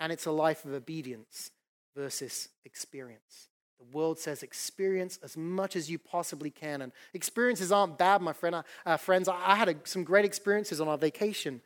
And 0.00 0.12
it's 0.12 0.26
a 0.26 0.30
life 0.30 0.64
of 0.64 0.72
obedience 0.72 1.50
versus 1.96 2.48
experience. 2.64 3.48
The 3.78 3.96
world 3.96 4.18
says 4.18 4.42
experience 4.42 5.18
as 5.22 5.36
much 5.36 5.76
as 5.76 5.90
you 5.90 5.98
possibly 5.98 6.50
can. 6.50 6.82
And 6.82 6.92
experiences 7.14 7.70
aren't 7.72 7.98
bad, 7.98 8.22
my 8.22 8.32
friend, 8.32 8.62
uh, 8.86 8.96
friends. 8.96 9.28
I 9.28 9.54
had 9.54 9.68
a, 9.68 9.76
some 9.84 10.04
great 10.04 10.24
experiences 10.24 10.80
on 10.80 10.88
our 10.88 10.98
vacation. 10.98 11.60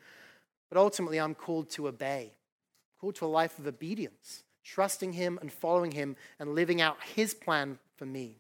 But 0.71 0.79
ultimately, 0.79 1.19
I'm 1.19 1.35
called 1.35 1.71
to 1.73 1.89
obey, 1.89 2.33
called 3.03 3.17
to 3.17 3.25
a 3.25 3.27
life 3.27 3.59
of 3.59 3.67
obedience, 3.67 4.45
trusting 4.63 5.15
Him 5.15 5.37
and 5.43 5.53
following 5.53 5.91
Him 5.91 6.15
and 6.39 6.55
living 6.55 6.81
out 6.81 6.97
His 7.17 7.35
plan 7.35 7.81
for 7.97 8.07
me. 8.07 8.39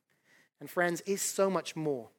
And 0.60 0.70
friends, 0.70 1.02
it's 1.04 1.20
so 1.20 1.50
much 1.50 1.74
more. 1.74 2.10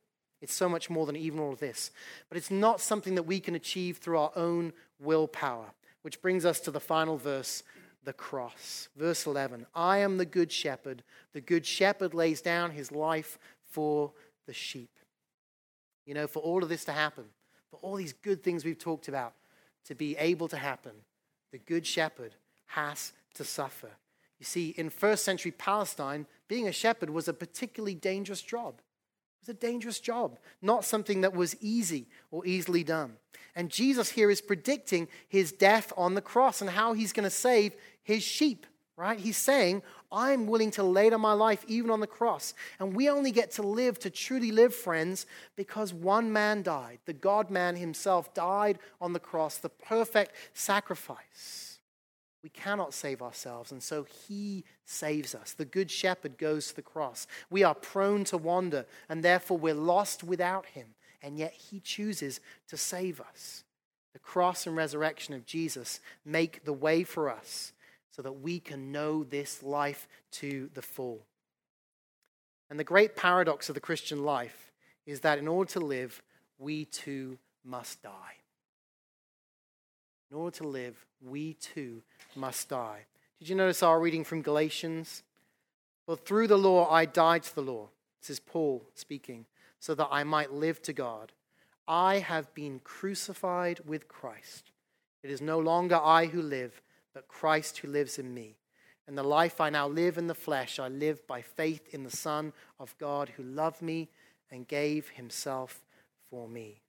It's 0.42 0.54
so 0.54 0.68
much 0.68 0.90
more 0.90 1.06
than 1.06 1.16
even 1.16 1.40
all 1.40 1.54
of 1.54 1.62
this. 1.62 1.90
But 2.28 2.38
it's 2.38 2.52
not 2.52 2.82
something 2.82 3.16
that 3.16 3.24
we 3.24 3.40
can 3.40 3.56
achieve 3.56 3.98
through 3.98 4.18
our 4.18 4.34
own 4.36 4.74
willpower, 5.00 5.68
which 6.02 6.22
brings 6.22 6.44
us 6.44 6.60
to 6.62 6.72
the 6.72 6.82
final 6.82 7.18
verse 7.18 7.64
the 8.04 8.12
cross. 8.12 8.90
Verse 8.98 9.26
11 9.26 9.66
I 9.74 10.00
am 10.00 10.18
the 10.18 10.26
good 10.26 10.52
shepherd. 10.52 11.02
The 11.32 11.40
good 11.40 11.66
shepherd 11.66 12.14
lays 12.14 12.42
down 12.42 12.72
his 12.72 12.92
life 12.92 13.40
for 13.64 14.12
the 14.48 14.54
sheep. 14.54 15.00
You 16.06 16.14
know, 16.14 16.28
for 16.28 16.40
all 16.40 16.62
of 16.62 16.68
this 16.68 16.84
to 16.86 16.92
happen, 16.92 17.24
for 17.72 17.78
all 17.78 17.96
these 17.96 18.12
good 18.12 18.44
things 18.44 18.66
we've 18.66 18.78
talked 18.78 19.08
about 19.08 19.34
to 19.86 19.96
be 19.96 20.18
able 20.18 20.50
to 20.50 20.58
happen, 20.58 20.92
the 21.54 21.60
good 21.60 21.86
shepherd 21.86 22.34
has 22.66 23.14
to 23.36 23.44
suffer. 23.44 23.92
You 24.40 24.46
see, 24.46 24.70
in 24.70 24.90
first 24.90 25.24
century 25.24 25.52
Palestine, 25.52 26.26
being 26.48 26.68
a 26.68 26.72
shepherd 26.72 27.12
was 27.12 27.28
a 27.28 27.34
particularly 27.34 27.94
dangerous 27.94 28.42
job. 28.42 28.80
It 28.80 29.48
was 29.48 29.50
a 29.50 29.60
dangerous 29.60 30.00
job, 30.00 30.40
not 30.64 30.84
something 30.84 31.22
that 31.22 31.36
was 31.36 31.56
easy 31.62 32.08
or 32.32 32.44
easily 32.46 32.84
done. 32.84 33.18
And 33.56 33.70
Jesus 33.70 34.10
here 34.10 34.32
is 34.32 34.42
predicting 34.42 35.08
his 35.28 35.52
death 35.52 35.94
on 35.96 36.16
the 36.16 36.22
cross 36.22 36.60
and 36.60 36.72
how 36.72 36.94
he's 36.94 37.14
going 37.14 37.24
to 37.24 37.30
save 37.30 37.76
his 38.02 38.24
sheep, 38.24 38.66
right? 38.96 39.20
He's 39.20 39.38
saying, 39.38 39.82
I'm 40.12 40.46
willing 40.46 40.72
to 40.72 40.84
lay 40.84 41.10
down 41.10 41.22
my 41.22 41.34
life 41.34 41.66
even 41.68 41.90
on 41.90 42.00
the 42.00 42.08
cross. 42.08 42.54
And 42.80 42.96
we 42.96 43.10
only 43.10 43.32
get 43.32 43.52
to 43.54 43.64
live, 43.64 43.98
to 44.00 44.10
truly 44.10 44.52
live, 44.52 44.74
friends, 44.74 45.26
because 45.56 45.94
one 45.94 46.32
man 46.32 46.62
died. 46.62 47.00
The 47.06 47.14
God 47.14 47.50
man 47.50 47.76
himself 47.76 48.34
died 48.34 48.80
on 49.02 49.14
the 49.14 49.20
cross, 49.20 49.58
the 49.58 49.70
perfect 49.70 50.34
sacrifice. 50.54 51.80
We 52.44 52.50
cannot 52.50 52.94
save 52.94 53.22
ourselves, 53.22 53.72
and 53.72 53.82
so 53.82 54.06
he 54.28 54.66
saves 54.86 55.34
us. 55.34 55.54
The 55.54 55.64
Good 55.64 55.90
Shepherd 55.90 56.38
goes 56.38 56.68
to 56.68 56.76
the 56.76 56.82
cross. 56.82 57.26
We 57.50 57.64
are 57.64 57.74
prone 57.74 58.26
to 58.26 58.38
wander, 58.38 58.86
and 59.08 59.24
therefore 59.24 59.58
we're 59.58 59.74
lost 59.74 60.26
without 60.26 60.66
him, 60.66 60.88
and 61.22 61.38
yet 61.38 61.54
he 61.54 61.80
chooses 61.80 62.42
to 62.68 62.76
save 62.76 63.22
us. 63.22 63.64
The 64.12 64.20
cross 64.20 64.68
and 64.68 64.76
resurrection 64.76 65.34
of 65.34 65.46
Jesus 65.46 66.02
make 66.26 66.66
the 66.66 66.74
way 66.74 67.04
for 67.04 67.30
us 67.30 67.73
so 68.16 68.22
that 68.22 68.42
we 68.42 68.60
can 68.60 68.92
know 68.92 69.24
this 69.24 69.64
life 69.64 70.08
to 70.32 70.70
the 70.76 70.84
full. 70.84 71.26
And 72.70 72.80
the 72.80 72.84
great 72.84 73.16
paradox 73.16 73.70
of 73.70 73.76
the 73.76 73.82
Christian 73.82 74.24
life 74.24 74.72
is 75.06 75.22
that 75.22 75.40
in 75.40 75.48
order 75.48 75.72
to 75.72 75.80
live, 75.80 76.22
we 76.60 76.86
too 76.86 77.40
must 77.66 78.04
die. 78.04 78.38
In 80.30 80.38
order 80.38 80.56
to 80.58 80.68
live, 80.68 81.06
we 81.22 81.56
too 81.56 82.04
must 82.36 82.70
die. 82.70 83.06
Did 83.40 83.50
you 83.50 83.56
notice 83.56 83.82
our 83.82 84.00
reading 84.00 84.24
from 84.24 84.44
Galatians? 84.44 85.24
Well, 86.06 86.18
through 86.18 86.48
the 86.48 86.58
law 86.58 86.90
I 86.90 87.06
died 87.06 87.44
to 87.44 87.56
the 87.56 87.62
law. 87.62 87.90
This 88.22 88.30
is 88.30 88.40
Paul 88.40 88.84
speaking, 88.94 89.46
so 89.80 89.96
that 89.96 90.10
I 90.12 90.24
might 90.24 90.54
live 90.54 90.82
to 90.84 90.94
God. 90.94 91.32
I 91.88 92.20
have 92.20 92.54
been 92.54 92.80
crucified 92.84 93.82
with 93.86 94.08
Christ. 94.08 94.72
It 95.24 95.32
is 95.32 95.42
no 95.42 95.58
longer 95.60 96.00
I 96.02 96.28
who 96.28 96.42
live 96.42 96.82
but 97.14 97.28
Christ 97.28 97.80
who 97.80 97.88
lives 97.88 98.18
in 98.18 98.34
me. 98.34 98.58
And 99.08 99.18
the 99.18 99.24
life 99.24 99.60
I 99.60 99.70
now 99.70 99.88
live 99.88 100.18
in 100.18 100.28
the 100.28 100.36
flesh, 100.36 100.80
I 100.80 100.88
live 100.88 101.26
by 101.28 101.42
faith 101.42 101.94
in 101.94 102.04
the 102.04 102.10
Son 102.10 102.54
of 102.80 102.98
God 102.98 103.30
who 103.36 103.44
loved 103.44 103.82
me 103.82 104.10
and 104.50 104.68
gave 104.68 105.10
himself 105.10 105.84
for 106.30 106.48
me. 106.48 106.82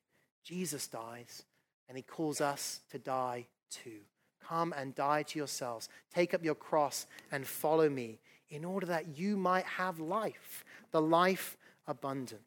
Jesus 0.45 0.87
dies, 0.87 1.45
and 1.89 1.97
he 1.97 2.03
calls 2.03 2.41
us 2.41 2.81
to 2.91 2.99
die 2.99 3.47
too. 3.71 4.01
Come 4.47 4.75
and 4.77 4.95
die 4.95 5.23
to 5.25 5.39
yourselves. 5.39 5.89
Take 6.15 6.35
up 6.35 6.45
your 6.45 6.55
cross 6.55 7.07
and 7.33 7.47
follow 7.47 7.89
me 7.89 8.21
in 8.51 8.65
order 8.65 8.87
that 8.87 9.19
you 9.19 9.37
might 9.37 9.65
have 9.65 9.99
life, 9.99 10.65
the 10.93 11.01
life 11.01 11.57
abundant. 11.87 12.43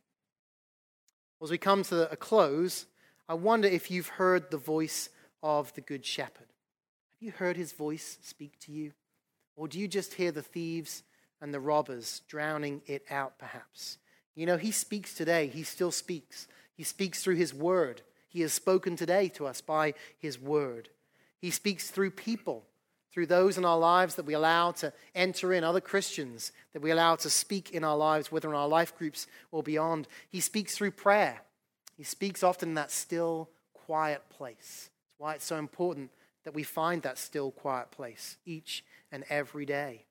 As 1.42 1.52
we 1.52 1.58
come 1.58 1.84
to 1.84 2.10
a 2.12 2.16
close, 2.16 2.86
I 3.28 3.34
wonder 3.34 3.68
if 3.68 3.92
you've 3.92 4.08
heard 4.08 4.50
the 4.50 4.58
voice 4.58 5.10
of 5.44 5.74
the 5.74 5.82
Good 5.82 6.06
Shepherd. 6.06 6.48
Have 7.19 7.25
you 7.25 7.32
heard 7.32 7.58
his 7.58 7.71
voice 7.71 8.19
speak 8.21 8.60
to 8.60 8.71
you? 8.71 8.91
Or 9.56 9.67
do 9.67 9.80
you 9.80 9.88
just 9.88 10.13
hear 10.13 10.32
the 10.32 10.43
thieves 10.43 11.01
and 11.41 11.51
the 11.51 11.60
robbers 11.60 12.21
drowning 12.27 12.84
it 12.86 13.06
out, 13.10 13.39
perhaps? 13.39 13.97
You 14.36 14.45
know, 14.45 14.58
he 14.58 14.69
speaks 14.69 15.15
today. 15.15 15.47
He 15.47 15.63
still 15.63 15.89
speaks. 15.89 16.47
He 16.75 16.84
speaks 16.84 17.23
through 17.23 17.38
his 17.38 17.56
word. 17.56 18.03
He 18.27 18.41
has 18.41 18.53
spoken 18.53 18.95
today 18.95 19.30
to 19.30 19.47
us 19.47 19.62
by 19.62 19.95
his 20.19 20.39
word. 20.39 20.89
He 21.39 21.49
speaks 21.49 21.89
through 21.89 22.12
people, 22.12 22.65
through 23.12 23.25
those 23.25 23.58
in 23.58 23.65
our 23.65 23.80
lives 23.80 24.13
that 24.13 24.27
we 24.27 24.36
allow 24.36 24.73
to 24.73 24.93
enter 25.15 25.51
in, 25.53 25.63
other 25.63 25.82
Christians 25.82 26.51
that 26.73 26.84
we 26.84 26.91
allow 26.91 27.15
to 27.15 27.32
speak 27.32 27.71
in 27.71 27.84
our 27.84 27.97
lives, 27.97 28.32
whether 28.32 28.47
in 28.47 28.56
our 28.56 28.67
life 28.67 28.95
groups 28.95 29.25
or 29.51 29.63
beyond. 29.63 30.08
He 30.30 30.39
speaks 30.39 30.75
through 30.75 30.91
prayer. 30.91 31.41
He 31.95 32.03
speaks 32.03 32.43
often 32.43 32.69
in 32.69 32.75
that 32.75 32.91
still, 32.91 33.49
quiet 33.73 34.21
place. 34.30 34.91
That's 34.91 35.19
why 35.19 35.34
it's 35.34 35.45
so 35.45 35.58
important 35.58 36.12
that 36.47 36.55
we 36.55 36.63
find 36.63 37.01
that 37.01 37.17
still, 37.17 37.51
quiet 37.51 37.91
place 37.91 38.38
each 38.45 38.81
and 39.12 39.25
every 39.29 39.65
day. 39.65 40.05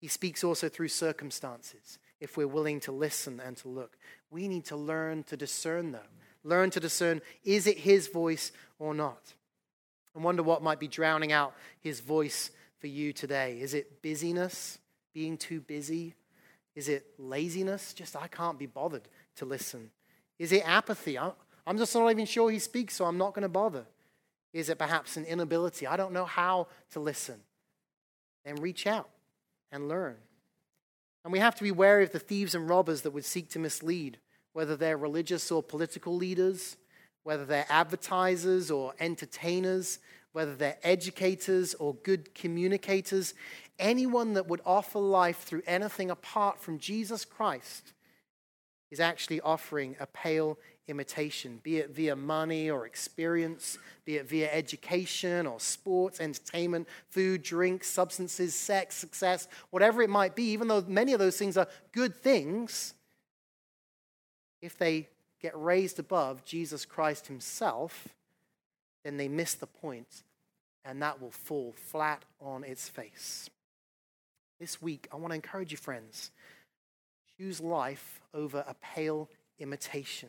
He 0.00 0.08
speaks 0.08 0.42
also 0.42 0.68
through 0.68 0.88
circumstances. 0.88 2.00
If 2.18 2.36
we're 2.36 2.48
willing 2.48 2.80
to 2.80 2.90
listen 2.90 3.38
and 3.38 3.56
to 3.58 3.68
look, 3.68 3.96
we 4.28 4.48
need 4.48 4.64
to 4.64 4.76
learn 4.76 5.22
to 5.22 5.36
discern, 5.36 5.92
though. 5.92 6.00
Learn 6.42 6.70
to 6.70 6.80
discern 6.80 7.22
is 7.44 7.68
it 7.68 7.78
his 7.78 8.08
voice 8.08 8.50
or 8.80 8.92
not? 8.92 9.34
I 10.16 10.18
wonder 10.18 10.42
what 10.42 10.64
might 10.64 10.80
be 10.80 10.88
drowning 10.88 11.30
out 11.30 11.54
his 11.80 12.00
voice 12.00 12.50
for 12.80 12.88
you 12.88 13.12
today. 13.12 13.60
Is 13.60 13.72
it 13.72 14.02
busyness, 14.02 14.80
being 15.14 15.36
too 15.36 15.60
busy? 15.60 16.16
Is 16.74 16.88
it 16.88 17.06
laziness? 17.18 17.94
Just 17.94 18.16
I 18.16 18.26
can't 18.26 18.58
be 18.58 18.66
bothered 18.66 19.06
to 19.36 19.44
listen. 19.44 19.92
Is 20.40 20.50
it 20.50 20.66
apathy? 20.66 21.16
I'm 21.16 21.78
just 21.78 21.94
not 21.94 22.10
even 22.10 22.26
sure 22.26 22.50
he 22.50 22.58
speaks, 22.58 22.96
so 22.96 23.04
I'm 23.04 23.16
not 23.16 23.32
going 23.32 23.42
to 23.42 23.48
bother. 23.48 23.86
Is 24.52 24.68
it 24.68 24.78
perhaps 24.78 25.16
an 25.16 25.24
inability? 25.24 25.86
I 25.86 25.96
don't 25.96 26.12
know 26.12 26.24
how 26.24 26.68
to 26.92 27.00
listen. 27.00 27.40
Then 28.44 28.56
reach 28.56 28.86
out 28.86 29.08
and 29.70 29.88
learn. 29.88 30.16
And 31.24 31.32
we 31.32 31.38
have 31.38 31.54
to 31.56 31.62
be 31.62 31.70
wary 31.70 32.04
of 32.04 32.12
the 32.12 32.18
thieves 32.18 32.54
and 32.54 32.68
robbers 32.68 33.02
that 33.02 33.12
would 33.12 33.24
seek 33.24 33.48
to 33.50 33.58
mislead, 33.58 34.18
whether 34.52 34.76
they're 34.76 34.96
religious 34.96 35.50
or 35.50 35.62
political 35.62 36.14
leaders, 36.16 36.76
whether 37.22 37.44
they're 37.44 37.66
advertisers 37.68 38.70
or 38.70 38.94
entertainers, 38.98 40.00
whether 40.32 40.54
they're 40.54 40.78
educators 40.82 41.74
or 41.74 41.94
good 41.94 42.34
communicators. 42.34 43.34
Anyone 43.78 44.34
that 44.34 44.48
would 44.48 44.60
offer 44.66 44.98
life 44.98 45.42
through 45.42 45.62
anything 45.66 46.10
apart 46.10 46.60
from 46.60 46.78
Jesus 46.78 47.24
Christ 47.24 47.92
is 48.90 49.00
actually 49.00 49.40
offering 49.40 49.96
a 50.00 50.06
pale 50.06 50.58
imitation, 50.88 51.60
be 51.62 51.78
it 51.78 51.90
via 51.90 52.16
money 52.16 52.70
or 52.70 52.86
experience, 52.86 53.78
be 54.04 54.16
it 54.16 54.28
via 54.28 54.50
education 54.52 55.46
or 55.46 55.60
sports, 55.60 56.20
entertainment, 56.20 56.88
food, 57.08 57.42
drink, 57.42 57.84
substances, 57.84 58.54
sex, 58.54 58.96
success, 58.96 59.48
whatever 59.70 60.02
it 60.02 60.10
might 60.10 60.34
be, 60.34 60.44
even 60.44 60.68
though 60.68 60.84
many 60.86 61.12
of 61.12 61.18
those 61.18 61.36
things 61.36 61.56
are 61.56 61.68
good 61.92 62.14
things, 62.14 62.94
if 64.60 64.76
they 64.76 65.08
get 65.40 65.56
raised 65.56 65.98
above 65.98 66.44
Jesus 66.44 66.84
Christ 66.84 67.26
Himself, 67.26 68.08
then 69.04 69.16
they 69.16 69.28
miss 69.28 69.54
the 69.54 69.66
point 69.66 70.22
and 70.84 71.02
that 71.02 71.20
will 71.20 71.30
fall 71.30 71.72
flat 71.76 72.24
on 72.40 72.64
its 72.64 72.88
face. 72.88 73.48
This 74.58 74.80
week, 74.82 75.08
I 75.12 75.16
want 75.16 75.30
to 75.30 75.34
encourage 75.34 75.72
you, 75.72 75.78
friends, 75.78 76.30
choose 77.36 77.60
life 77.60 78.20
over 78.34 78.64
a 78.66 78.74
pale 78.74 79.28
imitation. 79.58 80.28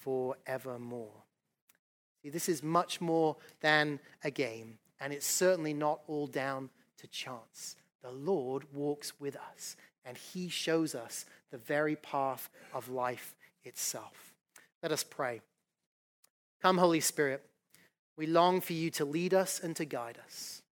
forevermore. 0.00 1.22
See, 2.22 2.28
this 2.28 2.48
is 2.48 2.62
much 2.62 3.00
more 3.00 3.36
than 3.60 4.00
a 4.22 4.30
game, 4.30 4.78
and 5.00 5.12
it's 5.12 5.26
certainly 5.26 5.72
not 5.72 6.00
all 6.06 6.26
down 6.26 6.70
to 6.98 7.06
chance. 7.06 7.76
The 8.02 8.10
Lord 8.10 8.64
walks 8.74 9.18
with 9.18 9.36
us, 9.36 9.76
and 10.04 10.16
He 10.16 10.48
shows 10.48 10.94
us 10.94 11.24
the 11.50 11.58
very 11.58 11.96
path 11.96 12.50
of 12.74 12.90
life 12.90 13.34
itself. 13.64 14.34
Let 14.82 14.92
us 14.92 15.04
pray. 15.04 15.40
Come, 16.62 16.78
Holy 16.78 17.00
Spirit, 17.00 17.42
we 18.16 18.26
long 18.26 18.60
for 18.60 18.74
you 18.74 18.90
to 18.90 19.04
lead 19.04 19.32
us 19.32 19.60
and 19.60 19.74
to 19.76 19.84
guide 19.84 20.18
us. 20.24 20.62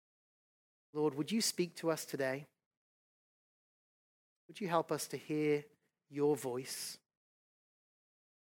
Lord, 0.93 1.15
would 1.15 1.33
you 1.33 1.41
speak 1.41 1.75
to 1.77 1.91
us 1.91 2.05
today? 2.05 2.47
Would 4.49 4.61
you 4.61 4.69
help 4.69 4.91
us 4.91 5.07
to 5.09 5.17
hear 5.17 5.65
your 6.11 6.37
voice? 6.37 6.99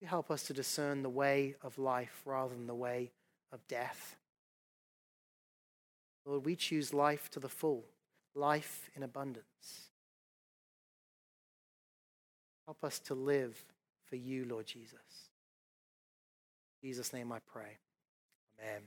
Help 0.05 0.31
us 0.31 0.45
to 0.45 0.53
discern 0.53 1.03
the 1.03 1.09
way 1.09 1.57
of 1.63 1.79
life 1.79 2.23
rather 2.25 2.55
than 2.55 2.67
the 2.67 2.75
way 2.75 3.11
of 3.53 3.67
death. 3.67 4.17
Lord, 6.25 6.45
we 6.45 6.57
choose 6.57 6.93
life 6.93 7.31
to 7.31 7.41
the 7.41 7.49
full, 7.49 7.85
life 8.35 8.91
in 8.95 9.03
abundance. 9.03 9.91
Help 12.67 12.85
us 12.85 12.99
to 13.01 13.15
live 13.15 13.65
for 14.05 14.17
you, 14.17 14.45
Lord 14.45 14.67
Jesus. 14.67 15.31
In 16.83 16.89
Jesus' 16.89 17.13
name 17.13 17.33
I 17.33 17.39
pray. 17.47 17.79
Amen. 18.61 18.83